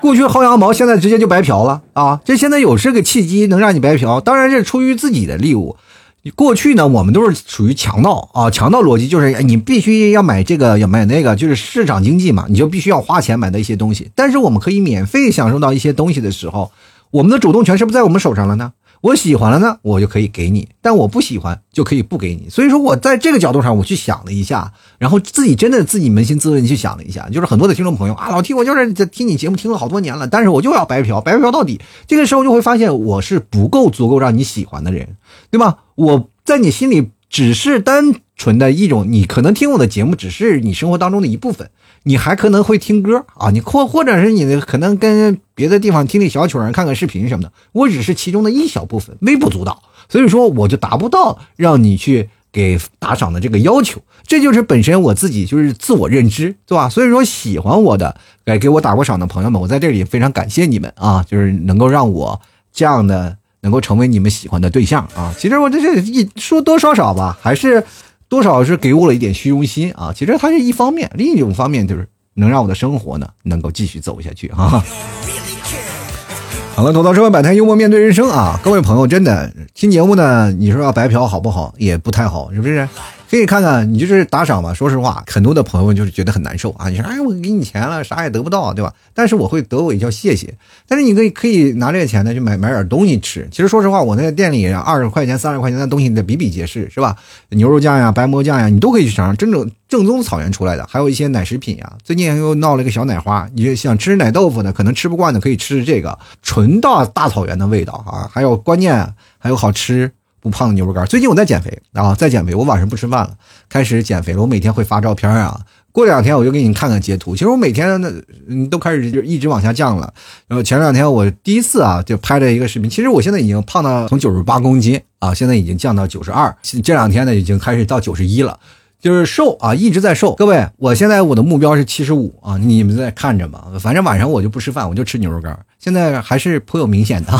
[0.00, 2.20] 过去薅羊毛，现在直接就白嫖了啊！
[2.24, 5.74] 这现在有这个契机能让你白嫖，当然是出于自己的利益。
[6.22, 14.10] 你过去呢，我们都是属于强盗啊，强盗逻辑就是你必须要买这个，要买那个，就是市场经济嘛，你就必须要花钱买的一些东西。
[14.14, 16.70] 但是我们可以免费享受到一些东西的时候，
[17.10, 18.72] 我们的主动权是不是在我们手上了呢？
[19.02, 22.50] 我喜欢了呢，我就可以给你；但我不喜欢，就可以不给你。
[22.50, 31.80] 所以说我在这个角度上，我去想了一下，然后自己真的自己扪心自问去想了一下，就是很多的听众朋友啊，老听我就是听你节目听了好多年了，但是我就要白嫖，白嫖到底。
[32.06, 35.16] 这个时候就会发现我是不够足够让你喜欢的人，
[35.50, 35.78] 对吧？
[35.94, 41.70] 我在你心里只是单纯的一种，你可能听我的节目只是你生活当中的一部分。
[42.04, 56.88] 你还可能会听歌啊，你或或者是你可能跟别的地方听听小曲儿、看看视频什么的，我只是其中的一小部分，微不足道，所以说我就达不到让你去给打赏的这个要求，这就是本身我自己就是自我认知，对吧？
[56.88, 62.40] 所以说喜欢我的，给给我打过赏的朋友们，我在这里非常感谢你们啊，就是能够让我
[62.72, 65.34] 这样的能够成为你们喜欢的对象啊。
[65.38, 67.84] 其实我这是一说多说少吧，还是。
[68.30, 70.14] 多少是给我了一点虚荣心啊。
[70.16, 74.82] 其实它是一方面，另一种方面就是能让我的生活呢能够继续走下去哈。
[76.76, 78.58] 好了，吐槽社会百态，幽默面对人生啊！
[78.62, 81.74] 各位朋友，真的听节目呢，你说要白嫖好不好？
[81.76, 82.88] 也不太好，是不是？
[83.30, 84.74] 可以看看，你就是打赏吧。
[84.74, 86.88] 说实话，很多的朋友就是觉得很难受啊。
[86.88, 88.92] 你说，哎，我给你钱了，啥也得不到，对吧？
[89.14, 90.52] 但是我会得我一叫谢谢。
[90.88, 93.46] 但是你可以可以拿这个钱呢，去买买点东西吃。
[93.52, 97.14] 其实说实话，我那个店里二十块钱、三十块钱的东西的比比皆是，是吧？
[97.50, 100.84] 牛肉酱呀、白馍酱呀，你都可以去尝尝，真正正宗草原出来的。
[100.90, 108.28] 还有一些奶食品呀，最近又闹了一个小奶花，你想吃奶豆腐的，可能吃不惯的，可以吃这个纯大大草原的味道啊。
[108.32, 110.10] 还有关键还有好吃。
[110.40, 111.04] 不胖的牛肉干。
[111.06, 112.54] 最近我在减肥啊，在减肥。
[112.54, 113.30] 我晚上不吃饭了，
[113.68, 114.40] 开始减肥了。
[114.40, 115.60] 我每天会发照片啊，
[115.92, 117.34] 过两天我就给你看看截图。
[117.34, 118.12] 其实我每天呢，
[118.48, 120.12] 嗯，都开始就一直往下降了。
[120.48, 122.88] 然后前两天我第一次啊，就拍了一个视频。
[122.88, 126.54] 其实我现在已经胖到从九十八公斤啊，现在已经降到九十二。
[126.82, 128.58] 这两天呢，已经开始到九十一了，
[129.00, 130.34] 就是瘦啊，一直在瘦。
[130.34, 133.66] 各位，我现在我的目标是七十五啊，你们在看着吧。
[133.78, 135.58] 反正晚上我就不吃饭，我就吃牛肉干。
[135.78, 137.32] 现在还是颇有明显的，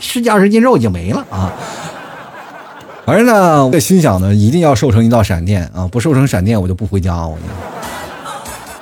[0.00, 1.52] 十几二十斤肉已经没了啊。
[3.08, 5.88] 反正呢，我心想呢，一定要瘦成一道闪电啊！
[5.90, 7.26] 不瘦成闪电，我就不回家。
[7.26, 7.38] 我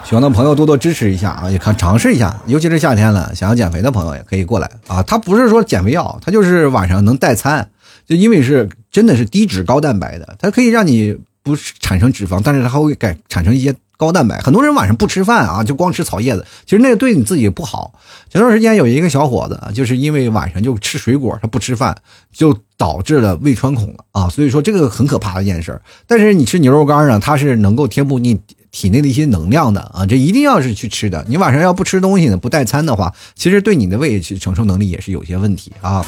[0.03, 5.01] 喜欢的朋友多多支持一下啊，也看尝试一下，尤其是夏天了，想要减肥的朋友也可以过来啊。
[5.05, 7.71] 它不是说减肥药，它就是晚上能代餐，
[8.05, 13.73] 就因为是真的是低脂高蛋白的，它可以让你不产生脂肪，但是它会改产生一些。
[13.97, 17.95] 高蛋白，很多人晚上不吃饭啊，就光吃草叶子，其实那个对你自己不好。
[18.29, 21.97] 前段时间有一个小伙子，就是因为晚上就吃水果，他不吃饭，
[22.33, 24.29] 就导致了胃穿孔了啊。
[24.29, 25.81] 所以说这个很可怕的一件事。
[26.07, 28.39] 但是你吃牛肉干呢，它是能够填补你
[28.71, 31.25] 体内的一些能量的啊，这一定要是去吃的。
[31.27, 36.05] 你晚上要不吃东西呢，不带餐的话，其实对你的胃去承受能力也是有些问题啊。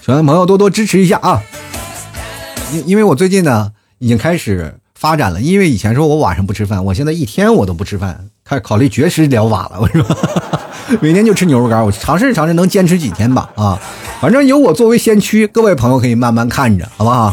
[0.00, 1.42] 喜欢的朋友多多支持一下啊，
[2.72, 4.72] 因因为我最近呢已经开始。
[4.98, 9.78] 发展了，因为以前说我晚上不吃饭，我现在一天我都不吃饭，开始考虑绝食疗法了。
[9.80, 10.04] 我说，
[11.00, 13.48] 每天就吃牛肉干，我尝试尝试能坚持几天吧。
[13.54, 13.78] 啊，
[14.20, 17.32] 反正有我作为先驱，各位朋友可以慢慢看着，好不好？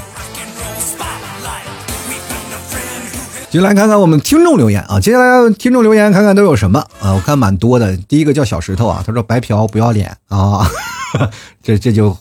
[3.49, 7.13] 就来看看我们听众留言啊，接下来听众留言看看都有什么啊？
[7.13, 7.97] 我看蛮多的。
[7.97, 10.69] 第一个叫小石头啊，他说白嫖不要脸啊，
[11.63, 12.15] 这这就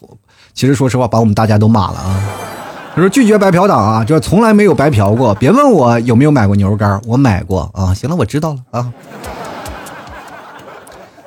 [0.54, 2.22] 其实说实话把我们大家都骂了啊。
[2.94, 5.34] 他说拒绝白嫖党啊，就是从来没有白嫖过。
[5.34, 7.92] 别问我有没有买过牛肉干，我买过啊。
[7.92, 8.92] 行了，我知道了啊。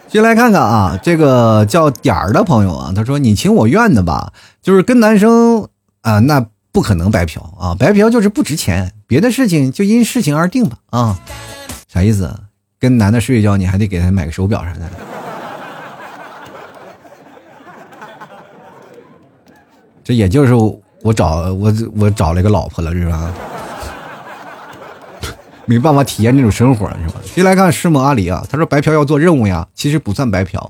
[0.08, 5.68] 进来看看啊，这个叫点儿的朋友啊，他说你情我愿的吧，就是跟男生
[6.04, 8.94] 啊，那不可能白嫖啊，白嫖就是不值钱。
[9.06, 11.20] 别的事情就因事情而定吧啊。
[11.90, 12.34] 啥意思？
[12.80, 14.90] 跟男的睡一觉，你还得给他买个手表啥的。
[20.02, 20.54] 这也就是。
[21.04, 23.32] 我找我我找了一个老婆了是吧？
[25.66, 27.22] 没办法体验这种生活是吧？
[27.24, 30.70] 先来看师母阿里啊，他说白嫖要做任务呀，其实不算白嫖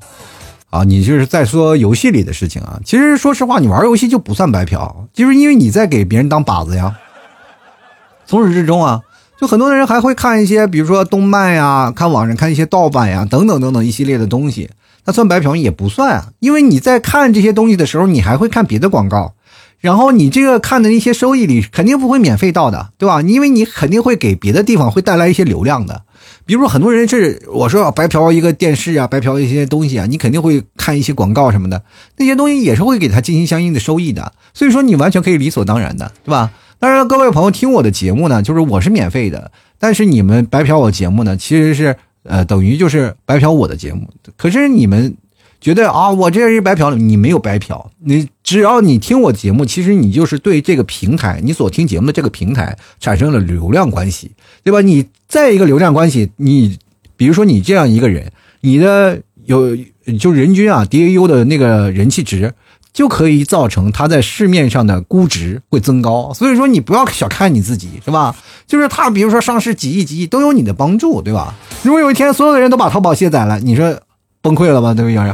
[0.70, 0.84] 啊。
[0.84, 2.80] 你就是在说游戏里的事情啊。
[2.84, 6.98] 其实说实话，你玩游戏就不算白嫖，就是因为你在给别人当靶子呀。
[8.26, 9.02] 从始至终啊，
[9.40, 14.70] 就很多人还会看一些，比如说动漫呀，看网上看一些盗版呀，等等等等一系列的东西，
[15.06, 19.34] 那算白嫖也不算啊，因为你在看这些东西的时候，你还会看别的广告。
[19.80, 23.22] 然后你这个看的一些收益里肯定不会免费到的，对吧？
[23.22, 26.02] 因为你肯定会给别的地方会带来一些流量的，
[26.46, 31.84] 比如说很多人是我说白嫖一个电视啊，白嫖一些东西啊，你肯定会看一些广告什么的，
[32.18, 36.52] 那些东西也是会给他进行相应的收益的，所以说你完全可以理所当然的，对吧？
[36.80, 45.16] 当然，各位朋友听我的节目呢，就是我是免费的，但是你们白嫖我节目呢，其实是呃等于就是白嫖我的节目，可是你们。
[45.60, 54.32] 觉得啊，我这是白嫖了，你没有白嫖，你只要你听我节目，其实你就是对这个平台，你所听节目的这个平台产生了流量关系，
[54.64, 54.82] 对吧？
[54.82, 56.78] 你再一个流量关系，你
[57.18, 59.76] 比如说你这样一个人，你的有
[60.20, 62.54] 就人均啊，DAU 的那个人气值，
[62.94, 66.32] 就可以造成他在市面上的估值会增高。
[66.34, 68.36] 所以说你不要小看你自己，是吧？
[68.68, 71.56] 就是他，比如说上市几亿几亿都有你的帮助，对吧？
[71.82, 74.00] 如果有一天所有的人都把淘宝卸载了，你说？
[74.48, 75.34] 崩溃了吧，对不对？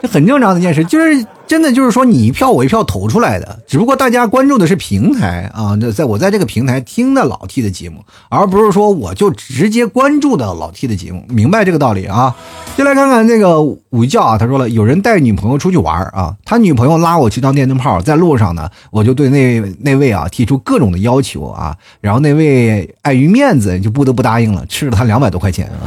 [0.00, 12.34] 这很正常的一件事，就是真的就是说你一票我一票投出来的，只不过大家关注的是平台啊，那在我在这个平台听的老 T 的节目，而不是说我就直接关注的老 T 的节目，明白这个道理啊？
[12.76, 25.86] 就来看看那个午觉啊，他说了，有人带女朋友出去玩啊，他女朋友拉我去当电灯泡，在路上呢，我就对那那位啊提出各种的要求啊，然后那位碍于面子就不得不答应了，吃了他两百多块钱啊。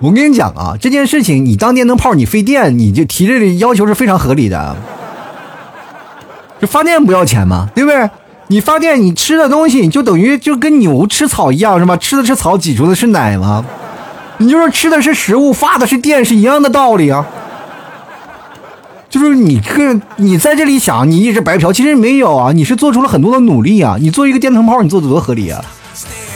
[0.00, 4.74] 我跟你讲啊，这件事情你当电灯泡，你费电，你就提这个要求是非常合理的。
[6.58, 7.68] 这发电不要钱吗？
[7.74, 8.08] 对不对？
[8.46, 11.96] 你发电，你吃的东西就等于就跟牛吃草一样，是吧？
[11.98, 13.64] 吃的是草，挤出的是奶吗？
[14.38, 17.26] 你就是吃的是食物，发的是电，是一样的道理啊。
[19.10, 23.96] 就是你这，你在这里想，你一直白嫖，其实没有啊，你是做出了很多的努力啊。
[24.00, 25.62] 你做一个电灯泡，你做的多合理啊，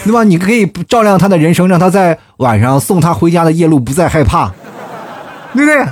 [0.05, 0.22] 对吧？
[0.22, 4.52] 你可以照亮他的人生，让他在晚上送他回家的夜路不再害怕，
[5.55, 5.84] 对不对？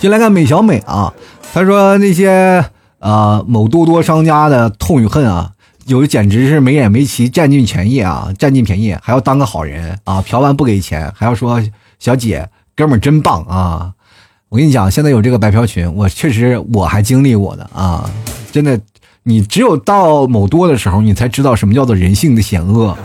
[0.00, 1.12] 进来看美小美啊，
[1.52, 2.64] 他说那些。
[3.02, 5.50] 啊，某多多商家的痛与恨啊，
[5.86, 11.60] 有的简直是没眼没齐，占尽便宜啊，占尽便宜，还要当个好人啊，嫖完不给钱，还要说
[11.98, 13.90] 小姐哥们真棒啊！
[14.50, 18.08] 我跟你讲，现在有这个白嫖群，我确实我还经历过的啊，
[18.52, 18.78] 真的，
[19.24, 22.96] 你只有到某多的时候，你才知道什么叫做人性的险恶，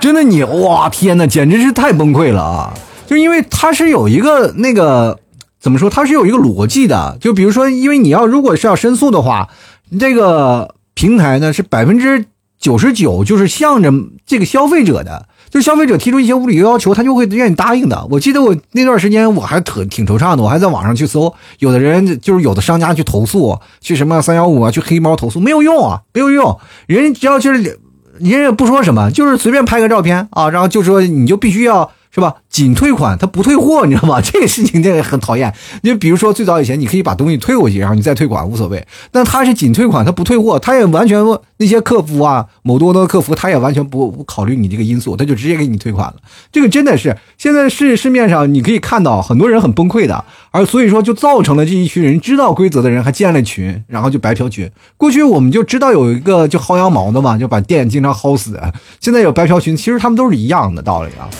[0.00, 2.74] 真的，你哇天哪，简直是太崩溃了啊！
[3.06, 5.18] 就因为它是有一个那个。
[5.62, 5.90] 怎么说？
[5.90, 9.50] 它是有一个逻辑的，就比如说，因为你要如果是要申诉的话，
[9.98, 12.24] 这个平台呢是百分之
[12.58, 13.92] 九十九就是向着
[14.24, 18.06] 这个消费者的，就消费者提出一些无理由要求，他就会愿意答应的。
[18.08, 27.78] 我记得我那段时间我还挺挺惆怅的，我还在网上去搜，有的人就是有的商家去投诉，去什么三幺五啊，去黑猫投诉，没有用啊，没有用，人只要就是人
[28.18, 31.90] 也不说什么，就是随便拍个照片啊，然后就说你就必须要。
[32.12, 32.34] 是吧？
[32.48, 34.20] 仅退款，他不退货，你知道吗？
[34.24, 35.52] 这个事情这个很讨厌。
[35.82, 38.84] 就比如说最早以前，你可以把东西退过去，然后你再退款，无所谓。
[39.12, 41.24] 但他是仅退款，他不退货，他也完全
[41.58, 46.16] 那些客服啊，某多多客服，他也完全不不考虑你这个因素，他就直接给你退款了。
[46.50, 54.68] 这个真的是现在市市面上你可以看到很多人很崩溃的，而所以说就造成了这一群人知道规则的人还建了群，然后就白嫖群。
[54.96, 58.60] 过去我们就知道有一个就薅羊毛的嘛，就把店经常薅死。
[59.00, 61.30] 现在有白嫖群，其实他们都是一样的道理啊。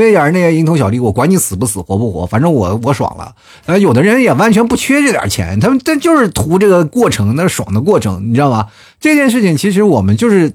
[0.00, 3.34] 为点那些蝇头小利，我管你死不死活不活，反正我我爽了。
[3.66, 8.68] 呃，有的人也完全不缺这点钱，他们这就是图这个过程，那爽的过程，你知道吗？
[9.00, 10.52] 这件事情其实我们就是，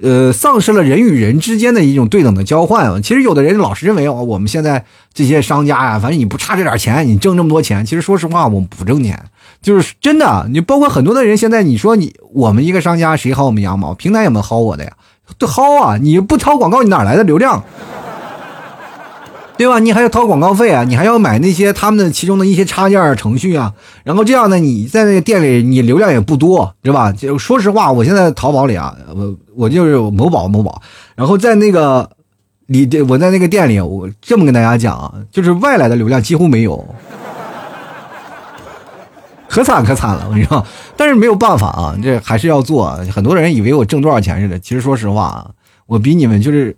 [0.00, 3.02] 呃，丧失了人与人之间的一种对等的交换。
[3.02, 7.84] 其实有的人老是认为哦我们现在这些商家呀，反正你不差这点钱，你挣这么多钱。
[7.84, 9.18] 其实说实话，我们不挣钱，
[9.62, 10.46] 就是真的。
[10.50, 13.94] 你包括很多的人，现在你说你我们一个商家谁薅我们羊毛？
[13.94, 14.92] 平台有没有薅我的呀？
[15.38, 15.96] 都薅啊！
[16.00, 17.64] 你不掏广告，你哪来的流量？
[19.56, 19.78] 对吧？
[19.78, 23.72] 你还要掏广告费啊，你还要买那些他们的其中的一些插件程序啊，
[24.04, 27.10] 然后这样呢，你在那个店里你流量也不多，对吧？
[27.10, 30.82] 就说实话，我现在淘宝里啊，我我就是某宝某宝，
[31.14, 32.10] 然后在那个
[32.66, 36.86] 你，我在那个店里，我这么跟大家讲啊，就是外来的流量几乎没有，
[39.48, 40.62] 可惨可惨了，我跟你说，
[40.98, 42.94] 但是没有办法啊，这还是要做。
[43.10, 45.50] 很多人以为我挣多少钱似的，其实说实话啊，
[45.86, 46.76] 我比你们就是。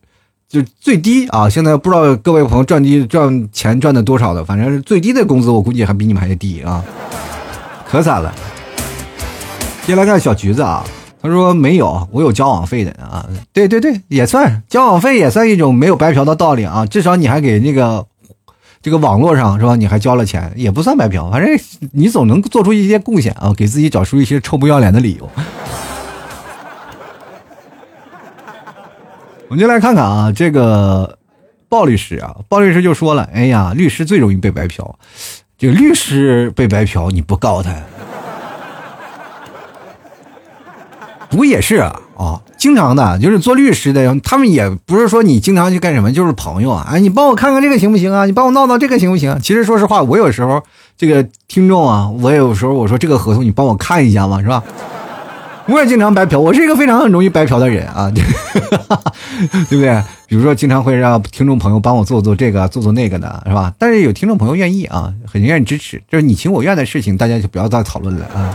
[0.49, 1.47] 就最低啊！
[1.47, 6.83] 现在不知道各位朋友赚低赚钱赚的多少的，反正是最低的工资，我估计还比你们还低啊，
[7.87, 8.35] 可惨了。
[9.87, 10.83] 接来看小橘子啊，
[11.21, 13.29] 他说没有，我有交往费的啊。
[13.53, 16.87] 对对对，也算交往费，也算一种没有白嫖的道理啊。
[16.87, 18.07] 至少你还给那个
[18.81, 19.77] 这个网络上是吧？
[19.77, 21.59] 你还交了钱，也不算白嫖，反正
[21.93, 25.29] 你总能做出一些贡献啊，给自己找出一些臭不要脸的理由。
[29.49, 31.17] 我们就来看看啊，这个
[31.71, 34.95] 鲍律师啊，鲍律师就说了：“哎呀，律师最容易被白嫖，
[35.57, 37.75] 这个律师被白嫖，你不告他，
[41.31, 41.99] 不也是啊？
[42.19, 46.87] 啊，经常的，就是做律师的，他们也不是说你经常去干什么，就是朋友啊。
[46.91, 48.27] 哎，你帮我看看这个行不行啊？
[48.27, 49.39] 你帮我闹闹这个行不行？
[49.41, 50.63] 其实说实话，我有时候
[50.99, 54.63] 这个听众啊，我有时候我说这个合同你帮我看一下嘛，是吧？”
[55.69, 58.11] 我也经常白嫖，我是一个非常容易白嫖的人啊，
[59.69, 60.03] 对不对？
[60.27, 63.73] 比如说，经常会让听众朋友帮我做做这个，做做那个的，是吧？
[63.79, 68.55] 但是有听众朋友愿意啊，很愿意支持，就是你情我愿的事情，大家就不要再讨论了啊。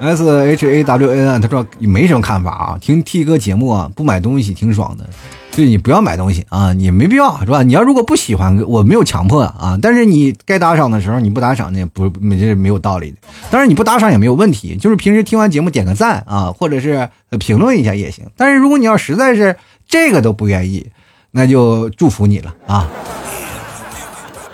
[0.00, 5.08] S H A W N，他说没什么看法啊，听 T 哥节目啊，不买东西挺爽的。
[5.52, 7.62] 对你不要买东西啊，你没必要是吧？
[7.62, 9.78] 你要如果不喜欢，我没有强迫啊。
[9.82, 13.16] 但是你该打赏的时候你不打赏那，不这是没有道理的。
[13.50, 18.24] 当然你不打赏也没有问题，就是平时听完节目点个赞啊，或者是评论一下也行。
[18.36, 19.56] 但是如果你要实在是
[19.88, 20.86] 这个都不愿意，
[21.32, 22.88] 那就祝福你了啊！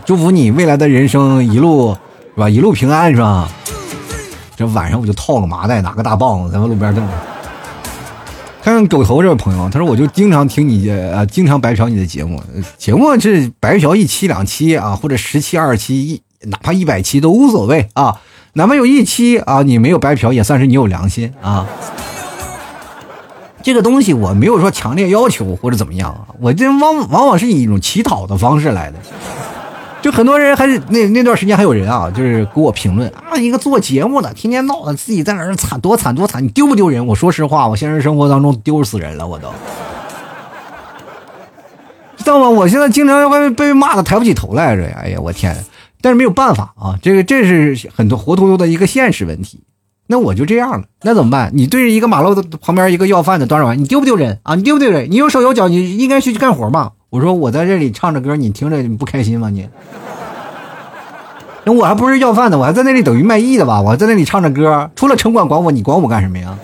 [0.04, 1.96] 祝福你未来的人生一路
[2.34, 2.48] 是吧？
[2.48, 3.48] 一路平安是吧？
[4.56, 7.12] 这晚上我就套个麻袋，拿个大棒子在路边等着。
[8.66, 12.42] 看看狗头这位朋友，他说我就经常听你呃，经常白嫖你的节目，
[12.76, 18.20] 节目这白嫖一期两期啊，或者十期二期一，哪怕一百期都无所谓啊，
[18.54, 21.64] 哪怕有一期啊你没有白嫖，也算是你有良心啊。
[23.62, 28.98] 这个东西我没有说强烈要求或者怎么样啊，我这往往往是以一种乞讨的方式来的。
[30.06, 37.04] 就很多人还是那那段时间还有人啊，就是给我评论啊，一个做节目的，天天闹的自己在那儿惨多惨多惨，你丢不丢人？
[37.04, 39.48] 我说实话，我现实生活当中丢死人了，我都。
[42.18, 42.48] 知道吗？
[42.48, 45.00] 我现在经常会被骂的抬不起头来着呀！
[45.02, 45.56] 哎呀，我天！
[46.00, 49.64] 但是没有办法啊，这个这是很多活脱脱的一个现实问题。
[50.06, 51.50] 那我就这样了，那怎么办？
[51.52, 54.54] 你对着一个马路的旁边一个要饭的端着碗，你丢不丢人啊？
[54.54, 55.10] 你丢不丢人？
[55.10, 56.92] 你有手有脚，你应该去干活嘛。
[57.10, 59.48] 我说我在这里唱着歌，你听着你不开心吗？
[59.48, 59.68] 你？
[61.64, 63.80] 那我还不是要饭的，我还在那里等于卖艺的吧？
[63.80, 66.56] 我还在那里唱着歌，除了城管管我，你管我干什么呀？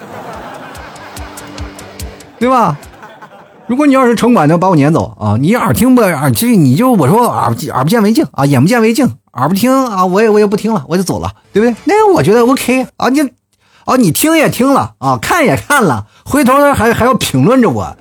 [2.38, 2.76] 对吧？
[3.68, 11.76] 如果你要是城管能把我撵走啊，你耳听不耳这你就我说耳耳不见为净啊，眼不见为净，耳不听啊，我也我也不听了，我就走了，对不对？
[11.84, 13.22] 那我觉得 OK 啊，你
[13.84, 17.96] 啊你听也听了啊，看也看了，回头还还要评论着我。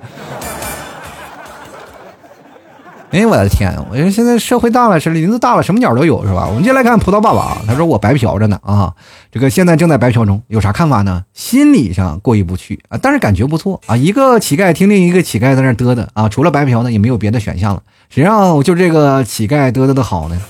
[3.12, 3.70] 哎，我的天！
[3.90, 6.46] 我说现在社会大了，是林子大了，什么鸟都有，是吧？
[6.48, 8.90] 我们就来看葡萄爸爸啊，他说我白嫖着呢啊，
[9.30, 11.22] 这个现在正在白嫖中，有啥看法呢？
[11.34, 13.94] 心理上过意不去啊，但是感觉不错啊。
[13.94, 17.82] 一个乞丐听另一个乞丐在那嘚嘚啊，除了白嫖呢，也没有别的选项了。
[18.08, 20.40] 谁让就这个乞丐嘚嘚的好呢？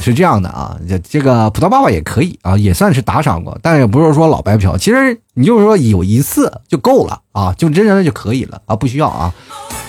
[0.00, 4.78] 是这样的啊，这这个葡萄爸爸也可以啊，也算是打赏过，但也不是说老白嫖。
[4.78, 9.34] 其实你就是说有一次就够了啊，就真的就可以了啊，不需要啊。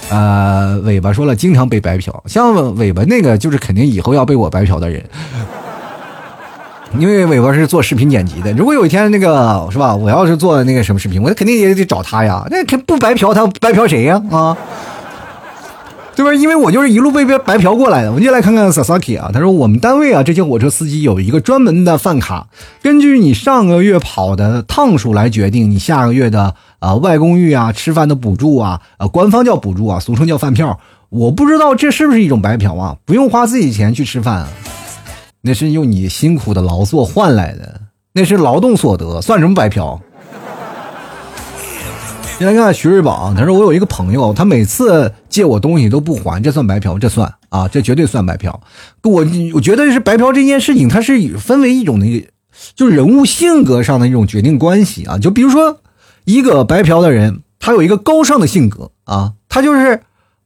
[0.10, 5.04] 呃，尾巴说了，经常被白嫖，像尾巴那个就是肯定以后要被我白嫖的人，
[6.98, 8.52] 因为尾巴是做视频剪辑的。
[8.54, 12.44] 如果有一天那个是吧，我要是做那个什么视频，我肯定也得找他呀。
[12.50, 14.20] 那肯不白嫖他，白嫖谁呀？
[14.32, 14.58] 啊，
[16.16, 16.34] 对吧？
[16.34, 18.10] 因为我就是一路被被白嫖过来的。
[18.10, 22.48] 我们就来看看 Sasaki 啊，他说我们单位啊，这些火车司机有一个专门的饭卡，
[22.82, 26.56] 根据你上个月跑的趟数来决定你下个月的。
[26.80, 30.80] 啊，外公寓啊，吃饭的补助啊，啊，官方叫补助啊，俗称叫饭票。
[31.10, 32.96] 我不知道这是不是一种白嫖啊？
[33.04, 34.48] 不用花自己钱去吃饭，
[35.42, 37.82] 那是用你辛苦的劳作换来的，
[38.14, 40.00] 那是劳动所得，算什么白嫖？
[42.38, 46.98] 先来看徐瑞宝，他说我有一个朋友，他每次借我东西都不还，这算白嫖？
[46.98, 48.62] 这算啊，这绝对算白嫖。
[49.04, 52.28] 我我觉得是白嫖这件事情，它是分为一种那个，
[52.76, 55.80] 就人物性格上的一种决定关系啊，就比如说。
[56.30, 60.04] 一个白嫖的人，他有一个高尚的性格啊，他就是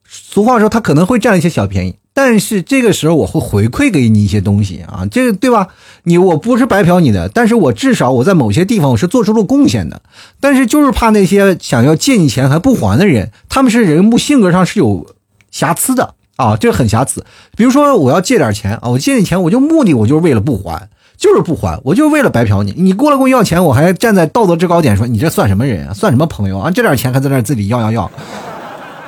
[0.07, 5.67] 俗话说，他可能会占一些小便宜，但是这个时候我会回馈给你一些东西啊，这个对吧？
[6.03, 10.01] 你我不是白嫖你的，但是我至少我在某些地方我是做出了贡献的，
[10.39, 15.05] 但是就是怕那些想要借你钱还不还的人，他们是人物性格上是有
[15.51, 17.25] 瑕疵的啊，这很瑕疵。
[17.57, 20.87] 比如说我要借点钱啊，我借你钱，我就目的我就是为了不还。
[21.23, 22.73] 就是不还，我就是为了白嫖你。
[22.75, 25.93] 你过来跟我要钱，我还站在道德制高点说你这算什么人啊？
[25.93, 26.69] 算什么朋友啊？
[26.69, 28.11] 这点钱还在那自己要要要，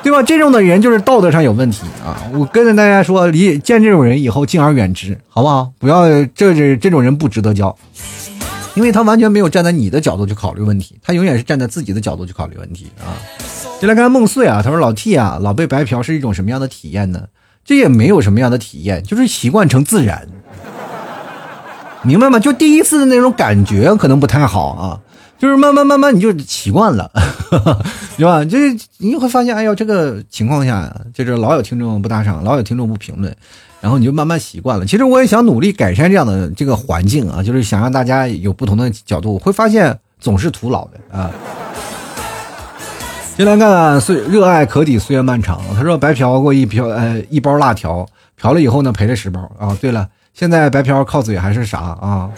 [0.02, 0.22] 对吧？
[0.22, 2.16] 这种的人就是道德上有问题啊！
[2.32, 5.70] 我跟着大家说，离见这种人以后敬而远之，好不好？
[5.78, 7.76] 不要这这这种人不值得交，
[8.72, 13.12] 因为他完全没有站在你的角度去考虑问题，他永远是站在自己的角度去考虑问题啊！
[13.78, 17.24] 就来看梦碎啊，他说老 T 啊，老被白嫖是一种什么样的体验呢？
[17.62, 20.26] 这也没有什么样的体验，就是习惯成自然。
[22.06, 22.38] 明白吗？
[22.38, 25.00] 就第一次的那种感觉可能不太好啊，
[25.38, 27.10] 就是慢慢慢慢你就习惯了，
[28.16, 28.44] 对吧？
[28.44, 33.34] 就是你会发现，哎呦，这个情况下，就是老有听众不打赏，老有听众不评论，
[33.80, 34.86] 然后你就慢慢习惯了。
[34.86, 41.30] 其实我也想努力改善这样的这个环境啊，就是想让大家有不同的角度，会发现总是徒劳的啊。
[43.36, 45.60] 进来看，岁热爱可抵岁月漫长。
[45.74, 49.76] 他说白嫖过一瓢呃一包辣条，嫖了以后呢赔了十包啊。
[49.80, 50.08] 对了。
[50.38, 52.28] 现在白嫖靠嘴还是啥啊？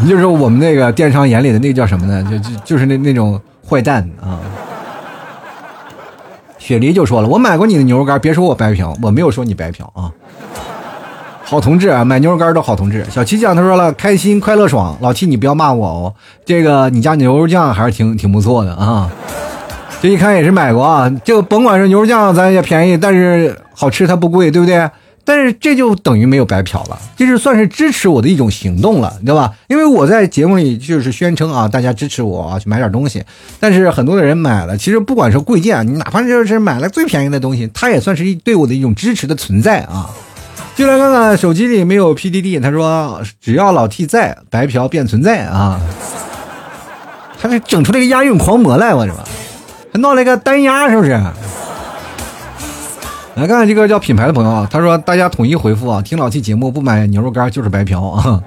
[0.00, 2.22] 你就是我们那个电商眼里的那个叫什么呢？
[2.24, 3.38] 就就就是那那种
[3.68, 4.40] 坏蛋啊！
[6.56, 10.10] 雪梨就说了，我买过你的牛肉干，别说我白嫖，我没有说你白嫖啊。
[11.44, 13.04] 好同志啊，买牛肉干都好同志。
[13.10, 14.96] 小七酱他说了，开心快乐爽。
[15.02, 16.14] 老七你不要骂我哦，
[16.46, 19.10] 这个你家牛肉酱还是挺挺不错的啊。
[20.00, 24.88] 这一看也是买过啊，就甭管是牛肉酱咱也便宜，但是好吃它不贵，对不对？
[25.24, 29.52] 但是这就等于没有白嫖了，这是算是支持我的一种行动了，你知道吧？
[29.68, 33.24] 因为我在节目里就是宣称啊，大家支持我啊，去买点东西。
[33.60, 40.10] 但是很多的人买了，其实不管是贵贱，你哪怕就是买了最便宜的东西，它也算是一对我的一种支持的存在啊。
[40.74, 45.80] 进来看看手机里没有 PDD，他说只要老 T 在，白嫖便存在啊。
[47.40, 49.24] 他是整出了一个押韵狂魔来，我这吧？
[49.92, 51.20] 还闹了一个单押，是不是？
[53.36, 58.42] 来看看这个叫品牌的朋友啊，他说大家统一回复啊，听老 T 节目不买牛肉干就是白嫖啊。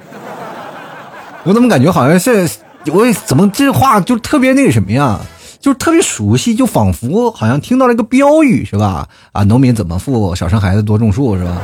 [1.44, 2.48] 我怎么感觉好像是
[2.92, 5.20] 我怎么这话就特别那个什么呀，
[5.60, 9.08] 就特别熟悉，就仿佛好像听到了一个标语是吧？
[9.32, 11.58] 啊，农民怎么富，少生孩子多种树是吧？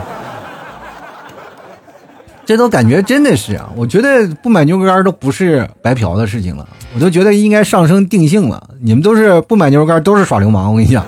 [2.44, 3.70] 这都感觉真的是啊！
[3.76, 8.62] 我觉得不买牛肉干都不是白嫖的事情了，我都觉得应该上升定性了。
[8.82, 11.06] 你们都是不买牛肉干都是耍流氓，我跟你讲。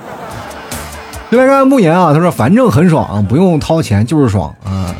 [1.33, 4.95] 就来看慕言啊，他说反正很爽，不用掏钱就是爽啊。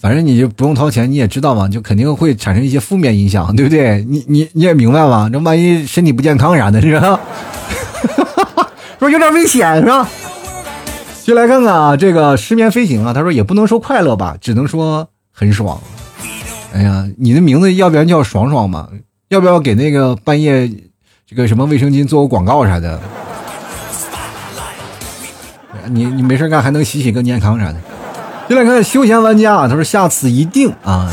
[0.00, 4.02] 反正你就不用掏钱，你也知道嘛，就肯定会产生一些负面影响，对不对？
[4.08, 5.28] 你你你也明白吧？
[5.30, 7.20] 这万一身体不健康啥的，是吧？
[8.98, 10.08] 说有点危险，是吧？
[11.22, 15.78] 就来看看啊，这个失眠飞行啊，他说也不能说快乐吧，只能说很爽。
[16.72, 18.88] 哎呀，你的名字要不然叫爽爽嘛？
[19.28, 20.66] 要不要给那个半夜
[21.26, 22.98] 这个什么卫生巾做个广告啥的？
[25.90, 27.76] 你你没事干还能洗洗更健康啥的。
[28.48, 31.10] 就来看休闲玩家，他说下次一定啊，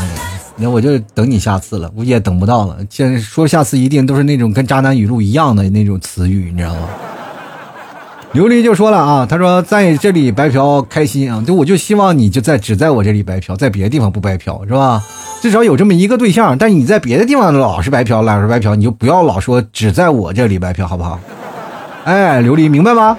[0.56, 2.78] 那我就等你下次了，估计也等不到了。
[2.88, 6.88] 现在说下次一定都是那种跟渣男语录一样的那种词语，你知道吗？
[8.34, 15.02] 琉璃就说了啊，他说在这里白嫖开心啊，就我就希望你就在只在我这里白嫖，在别的地方不白嫖是吧？
[15.40, 16.56] 至少有这么一个对象。
[16.58, 21.18] 但你在别的地方老是白嫖，老是白嫖，你就不要老说只在我这里白嫖，好不好？
[22.04, 23.16] 哎，琉璃明白吗？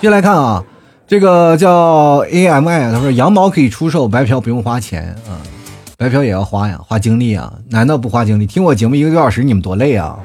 [0.00, 0.62] 接下来看啊，
[1.08, 5.42] 这个叫 AMI，他说羊毛可以出售，白嫖不用花钱啊，
[5.96, 8.46] 白嫖也要花呀，花精力啊，难道不花精力？
[8.46, 10.16] 听我节目一个多小时，你们多累啊！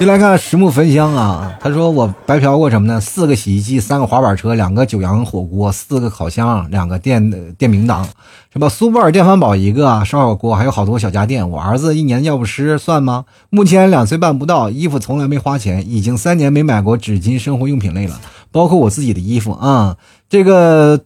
[0.00, 3.00] 就来看实木焚香啊，他说我白嫖过什么呢？
[3.00, 8.04] 四个洗衣机，三个滑板车，两个九阳火锅，四个烤箱，两个电电饼铛，
[8.52, 11.48] 什么苏泊尔电饭煲一个，烧烤锅，还有好多小家电。
[11.48, 13.26] 我儿子一年尿不湿算吗？
[13.48, 18.20] 目前两岁半不到，衣服从来没花钱，已经三年没买过纸巾、生活用品类了，
[18.50, 19.96] 包括我自己的衣服啊。
[20.28, 20.98] 这个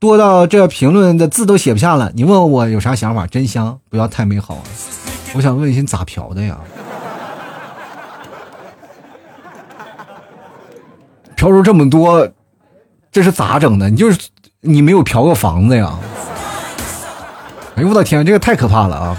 [0.00, 2.10] 多到这评论的字都写不下了。
[2.14, 3.26] 你问问我有啥想法？
[3.26, 4.56] 真香，不要太美好。
[5.34, 6.58] 我想问一下，咋嫖的呀？
[11.42, 12.30] 嫖出这么多，
[13.10, 13.90] 这是咋整的？
[13.90, 14.28] 你就是
[14.60, 15.98] 你没有嫖过房子呀？
[17.74, 19.16] 哎呦我的天，这个太可怕了啊！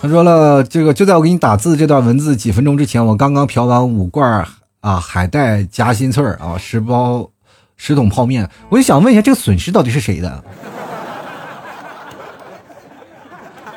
[0.00, 4.46] 他说了，这个就在我给你打字这段文字几分钟之前，我刚刚嫖完五罐
[4.78, 7.28] 啊海带夹心脆啊十包
[7.76, 10.44] 十桶泡面，我就想问一下，这个损失到底是谁的？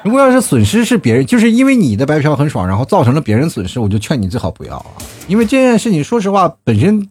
[0.08, 4.86] 如果要是损失是别人，就是因为你的白嫖很爽，然后造成了别人损失，我就劝你最好不要啊！
[5.28, 7.10] 因为这件事情，说实话，本身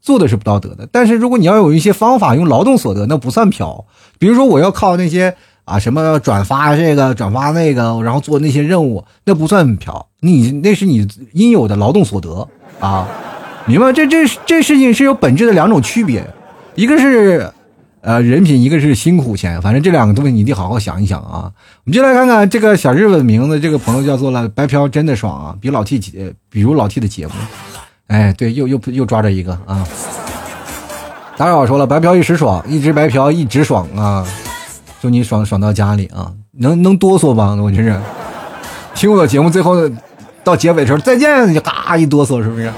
[0.00, 0.88] 做的是不道德的。
[0.90, 3.84] 但是如果你要有一些方法用劳动所得，那不算嫖。
[4.18, 5.34] 比如说我要靠那些
[5.66, 12.48] 啊什么转发这个转发那个，然后做那些任务，那不算嫖，你那是你应有的劳动所得
[12.80, 13.06] 啊！
[13.66, 13.92] 明白？
[13.92, 16.26] 这这这事情是有本质的两种区别，
[16.74, 17.52] 一个是。
[18.08, 21.52] 呃，人品一个是辛苦钱，反正这两个东西你得好好想一想啊。
[21.84, 27.34] 我们就来看看这个小日本名字，这个朋友叫做了白嫖，真的爽啊，比老 T 节，比如老 T 的节目。
[28.06, 29.86] 哎，对，又又又抓着一个啊。
[31.36, 34.26] 打扰说了，白嫖一时爽，一直白嫖一直爽啊，
[35.02, 37.58] 祝你爽爽到家里啊，能能哆嗦吗？
[37.62, 37.94] 我真是
[38.94, 39.86] 听我节目最后
[40.42, 42.72] 到结尾的时候再见，就嘎一哆嗦，是不是？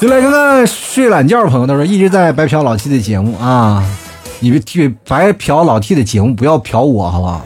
[0.00, 3.86] 就来看看睡懒觉朋友，他说一直在白嫖老 T 的节目啊。
[4.40, 7.42] 你们替白嫖老 T 的节目，不要嫖我，好不好？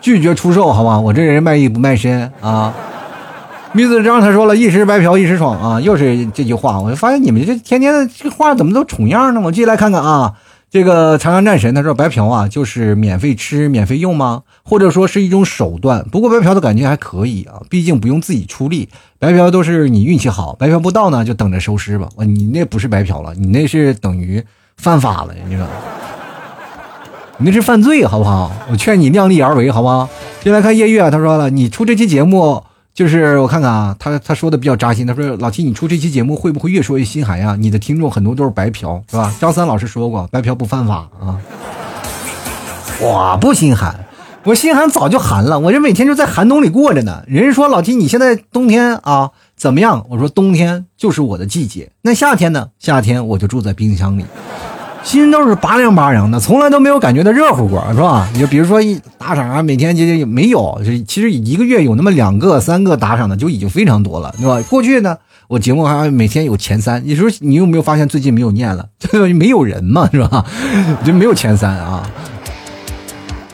[0.00, 0.98] 拒绝出售，好吧？
[0.98, 2.72] 我这人卖艺不卖身啊！
[3.72, 9.40] 米子张他说了一时白嫖一时爽啊，又是这句话，我就发现你们这天天的这话怎么都重样呢？
[9.42, 10.32] 我继续来看看啊。
[10.70, 14.42] 这个长江战神他说白嫖啊，就是免费吃免费用吗？
[14.62, 16.06] 或者说是一种手段？
[16.10, 18.88] 不过白嫖的感觉还可以啊，毕竟不用自己出力。
[19.18, 22.08] 白嫖都是你运气好，白嫖不到呢就等着收尸吧。
[22.18, 24.40] 你那不是白嫖了，你那是等于
[24.76, 25.66] 犯法了，你知道
[27.38, 28.52] 你那是犯罪，好不好？
[28.70, 30.08] 我劝你量力而为，好不好？
[30.40, 32.62] 进来看夜月，他说了，你出这期节目。
[32.92, 35.06] 就是我看看啊，他他说的比较扎心。
[35.06, 37.56] 他说：“老七，你出这期节目会不会越说越心寒呀？
[37.58, 41.40] 你的听众很多都是白嫖，是吧？”张三老师说过，白嫖不犯法啊。
[43.00, 44.04] 我不心寒，
[44.44, 45.58] 我心寒早就寒了。
[45.58, 47.22] 我这每天就在寒冬里过着呢。
[47.26, 50.04] 人家说老七，你现在冬天啊怎么样？
[50.10, 51.90] 我说冬天就是我的季节。
[52.02, 52.68] 那夏天呢？
[52.78, 54.24] 夏天我就住在冰箱里。
[55.02, 58.28] 心都是拔凉拔凉的，从来都没有感觉到热乎过，是吧？
[58.32, 64.60] 你就比如说一打赏啊，每天就就没有，其实一个月有那么两个、三个打赏的就已经非常多了，对吧？
[64.68, 65.16] 过去呢，
[65.48, 68.86] 我节目还每天有前三，你说你有没有发现最近没有念了？
[69.00, 70.44] 就没有人嘛，是吧？
[71.04, 72.08] 就没有前三啊。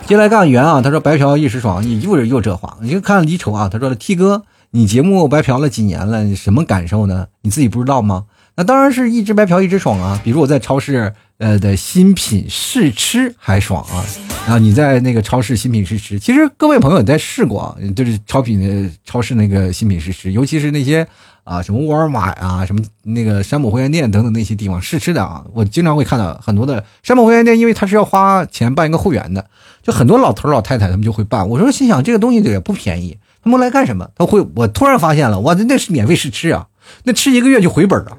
[0.06, 4.42] 接下来干圆啊，他说白嫖一时爽，你又是又这话，你就看李丑啊，他说了 T 哥，
[4.72, 7.26] 你节目白嫖了几年了，什么感受呢？
[7.42, 8.24] 你自己不知道吗？
[8.58, 10.18] 那当然是一直白嫖一直爽啊！
[10.24, 14.04] 比如我在超市呃的新品试吃还爽啊，
[14.44, 21.06] 然后你在那个超市新品试吃，其实各位朋友也在试过啊，就是超品的超市那个新品试吃，尤其是那些
[21.44, 29.44] 啊，什么沃尔玛呀，什么那个山姆会员店等等那些地方试吃的啊，我经常会看到很多的山姆会员店，因为它是要花钱办一个会员的，
[29.82, 31.48] 就很多老头老太太他们就会办。
[31.48, 34.08] 我说心想这个东西也不便宜，他们来干什么？
[34.16, 36.66] 他会我突然发现了，哇，那是免费试吃啊，
[37.04, 38.18] 那吃一个月就回本了。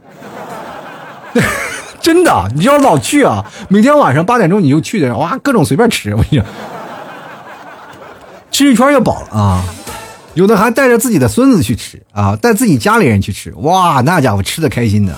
[2.08, 6.46] 真的，你要老去啊，每天晚上八点钟你就去的，哇，各种随便吃，我跟你讲，
[8.50, 9.62] 吃一圈就饱了啊。
[10.34, 15.14] 有的还带着自己的孙子去吃啊，带自己家里人去吃，哇，那家伙吃的开心的。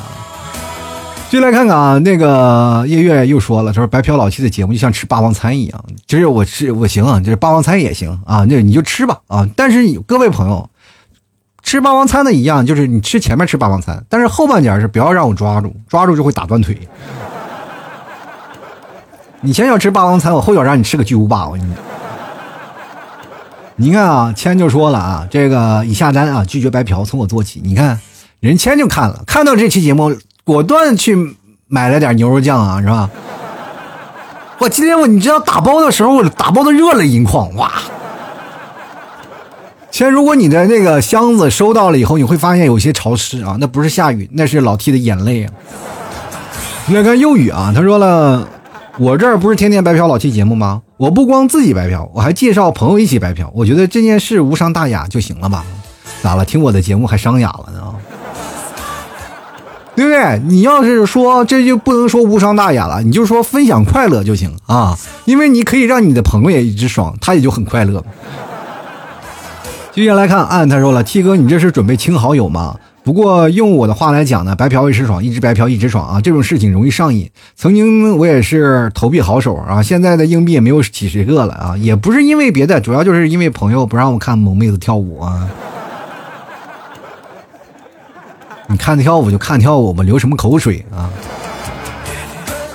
[1.29, 9.47] 就来看看啊，那个叶月又说了，他说白嫖老七的节目就像吃霸王餐一样，其实我吃我行，就是霸王餐也行啊，那你就吃吧啊。
[9.55, 10.67] 但是各位朋友，
[11.69, 16.75] 吃霸王餐的一样，就是你吃前面吃霸王餐，但是后半截是不要让我抓住，抓住就会打断腿。
[19.41, 21.83] 你先要吃霸王餐，我后脚让你吃个巨无霸，我跟你讲。
[23.75, 27.61] 你看啊，谦就说了啊，这个已下单啊，拒绝白嫖，从我做起。
[27.63, 27.99] 你看，
[28.39, 30.11] 人谦就看了，看到这期节目，
[30.43, 33.07] 果断去买了点牛肉酱啊，是吧？
[34.57, 37.71] 我今天我你知道打包的时候，我打包的热泪盈眶，哇！
[39.99, 45.51] 谦，如果你的那个箱子收到了以后，你会发现有些潮湿啊，那不是下雨，那是老 T 的眼泪啊。
[46.87, 48.47] 那看幼雨啊，他说了，
[48.97, 50.83] 我这儿不是天天白嫖老 T 节目吗？
[50.95, 53.51] 我不光自己白嫖，我还介绍朋友一起白嫖。
[53.53, 55.65] 我觉得这件事无伤大雅就行了吧？
[56.23, 56.45] 咋了？
[56.45, 57.93] 听我的节目还伤雅了呢？
[59.97, 60.41] 对不对？
[60.47, 68.01] 你要是说这就不能说无伤大雅了，你就说分享快乐就行啊，因为你可以让你的朋友也一直爽，他也就很快乐。
[69.91, 72.75] 接下来看，按他说了，T 哥，你这是准备清好友吗？
[73.03, 76.21] 不过用我的话来讲呢，白嫖一时爽，一直白嫖一直爽啊！
[76.21, 77.29] 这种事情容易上瘾。
[77.55, 85.49] 曾经我也是投币好手啊，现在的硬币也没有几十个了啊，也不是因为别的，主要就是因为朋友不让我看萌妹子跳舞啊。
[88.67, 91.09] 你看跳舞就看跳舞吧，流什么口水啊？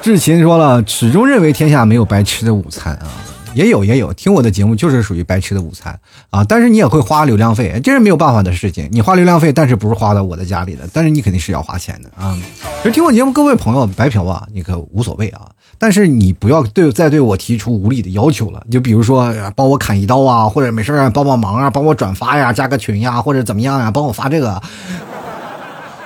[0.03, 3.07] 志勤说了，始终认为天下没有白吃的午餐啊。
[3.55, 5.99] 也有也有，听我的节目就是属于白吃的午餐
[6.31, 6.45] 啊！
[6.45, 8.89] 但是你也会花流量费，这是没有办法的事情。
[8.91, 12.37] 你花流量费，但是不是花到我的家里的，但是你肯定是要花钱的啊！
[12.83, 15.43] 其实听我节目，各位朋友，白嫖啊，你可无所谓啊，
[15.79, 18.63] 但是你不要对再对我提出无理的要求了。
[18.71, 24.61] 就比如说帮我砍一刀啊，或者没事啊帮帮忙啊，帮我转发呀，加个群呀，或者怎么样呀，帮我发这个，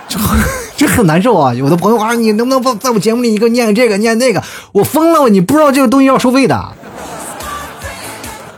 [0.76, 1.52] 这很难受啊！
[1.52, 4.42] 有的朋友啊，你能不能在在我节目里一个念这个念那个？
[4.72, 5.28] 我疯了！
[5.28, 6.72] 你不知道这个东西要收费的。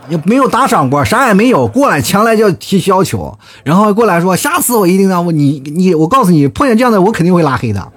[0.09, 7.91] 也没有打赏过，啥也没有，过来强来就提要求，然后过来说下次我一定让我你你我告诉你，碰见这样的我肯定会拉黑的。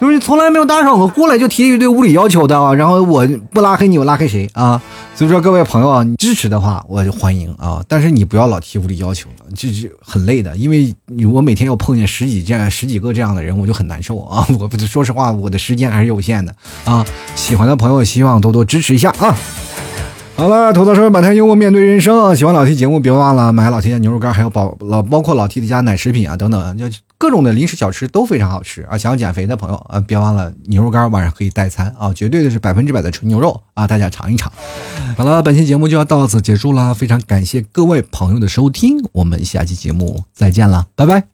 [0.00, 2.74] 就是从来没有打赏过，过来就提一堆无理要求的啊！
[2.74, 4.78] 然后我不拉黑你，我拉黑谁啊？
[5.14, 10.94] 所以说各位朋友啊，你支持的话我就欢迎啊，但是你不要老提无理要求了，这是很累的，因为
[11.32, 14.46] 我每天要碰见十几件、十几个这样的人，我就很难受啊！
[14.60, 17.06] 我说实话，我的时间还是有限的啊！
[17.34, 19.34] 喜欢的朋友希望多多支持一下啊！
[20.36, 22.34] 好了，土豆说满天幽默面对人生。
[22.34, 26.84] 喜欢老 T 节目，别忘了买老 T 家牛肉干，还有包老包括老 T 的家奶食品啊等等，就
[27.16, 28.98] 各种的零食小吃都非常好吃啊！
[28.98, 34.52] 想要减肥的朋友啊，别忘了牛肉干晚上可以代餐啊，绝对的是百分之百的纯牛肉啊，大家尝一尝。
[35.16, 41.33] 好了，本期节目就要到此结束了，非常感谢各位朋友的收听，我们下期节目再见了，拜拜。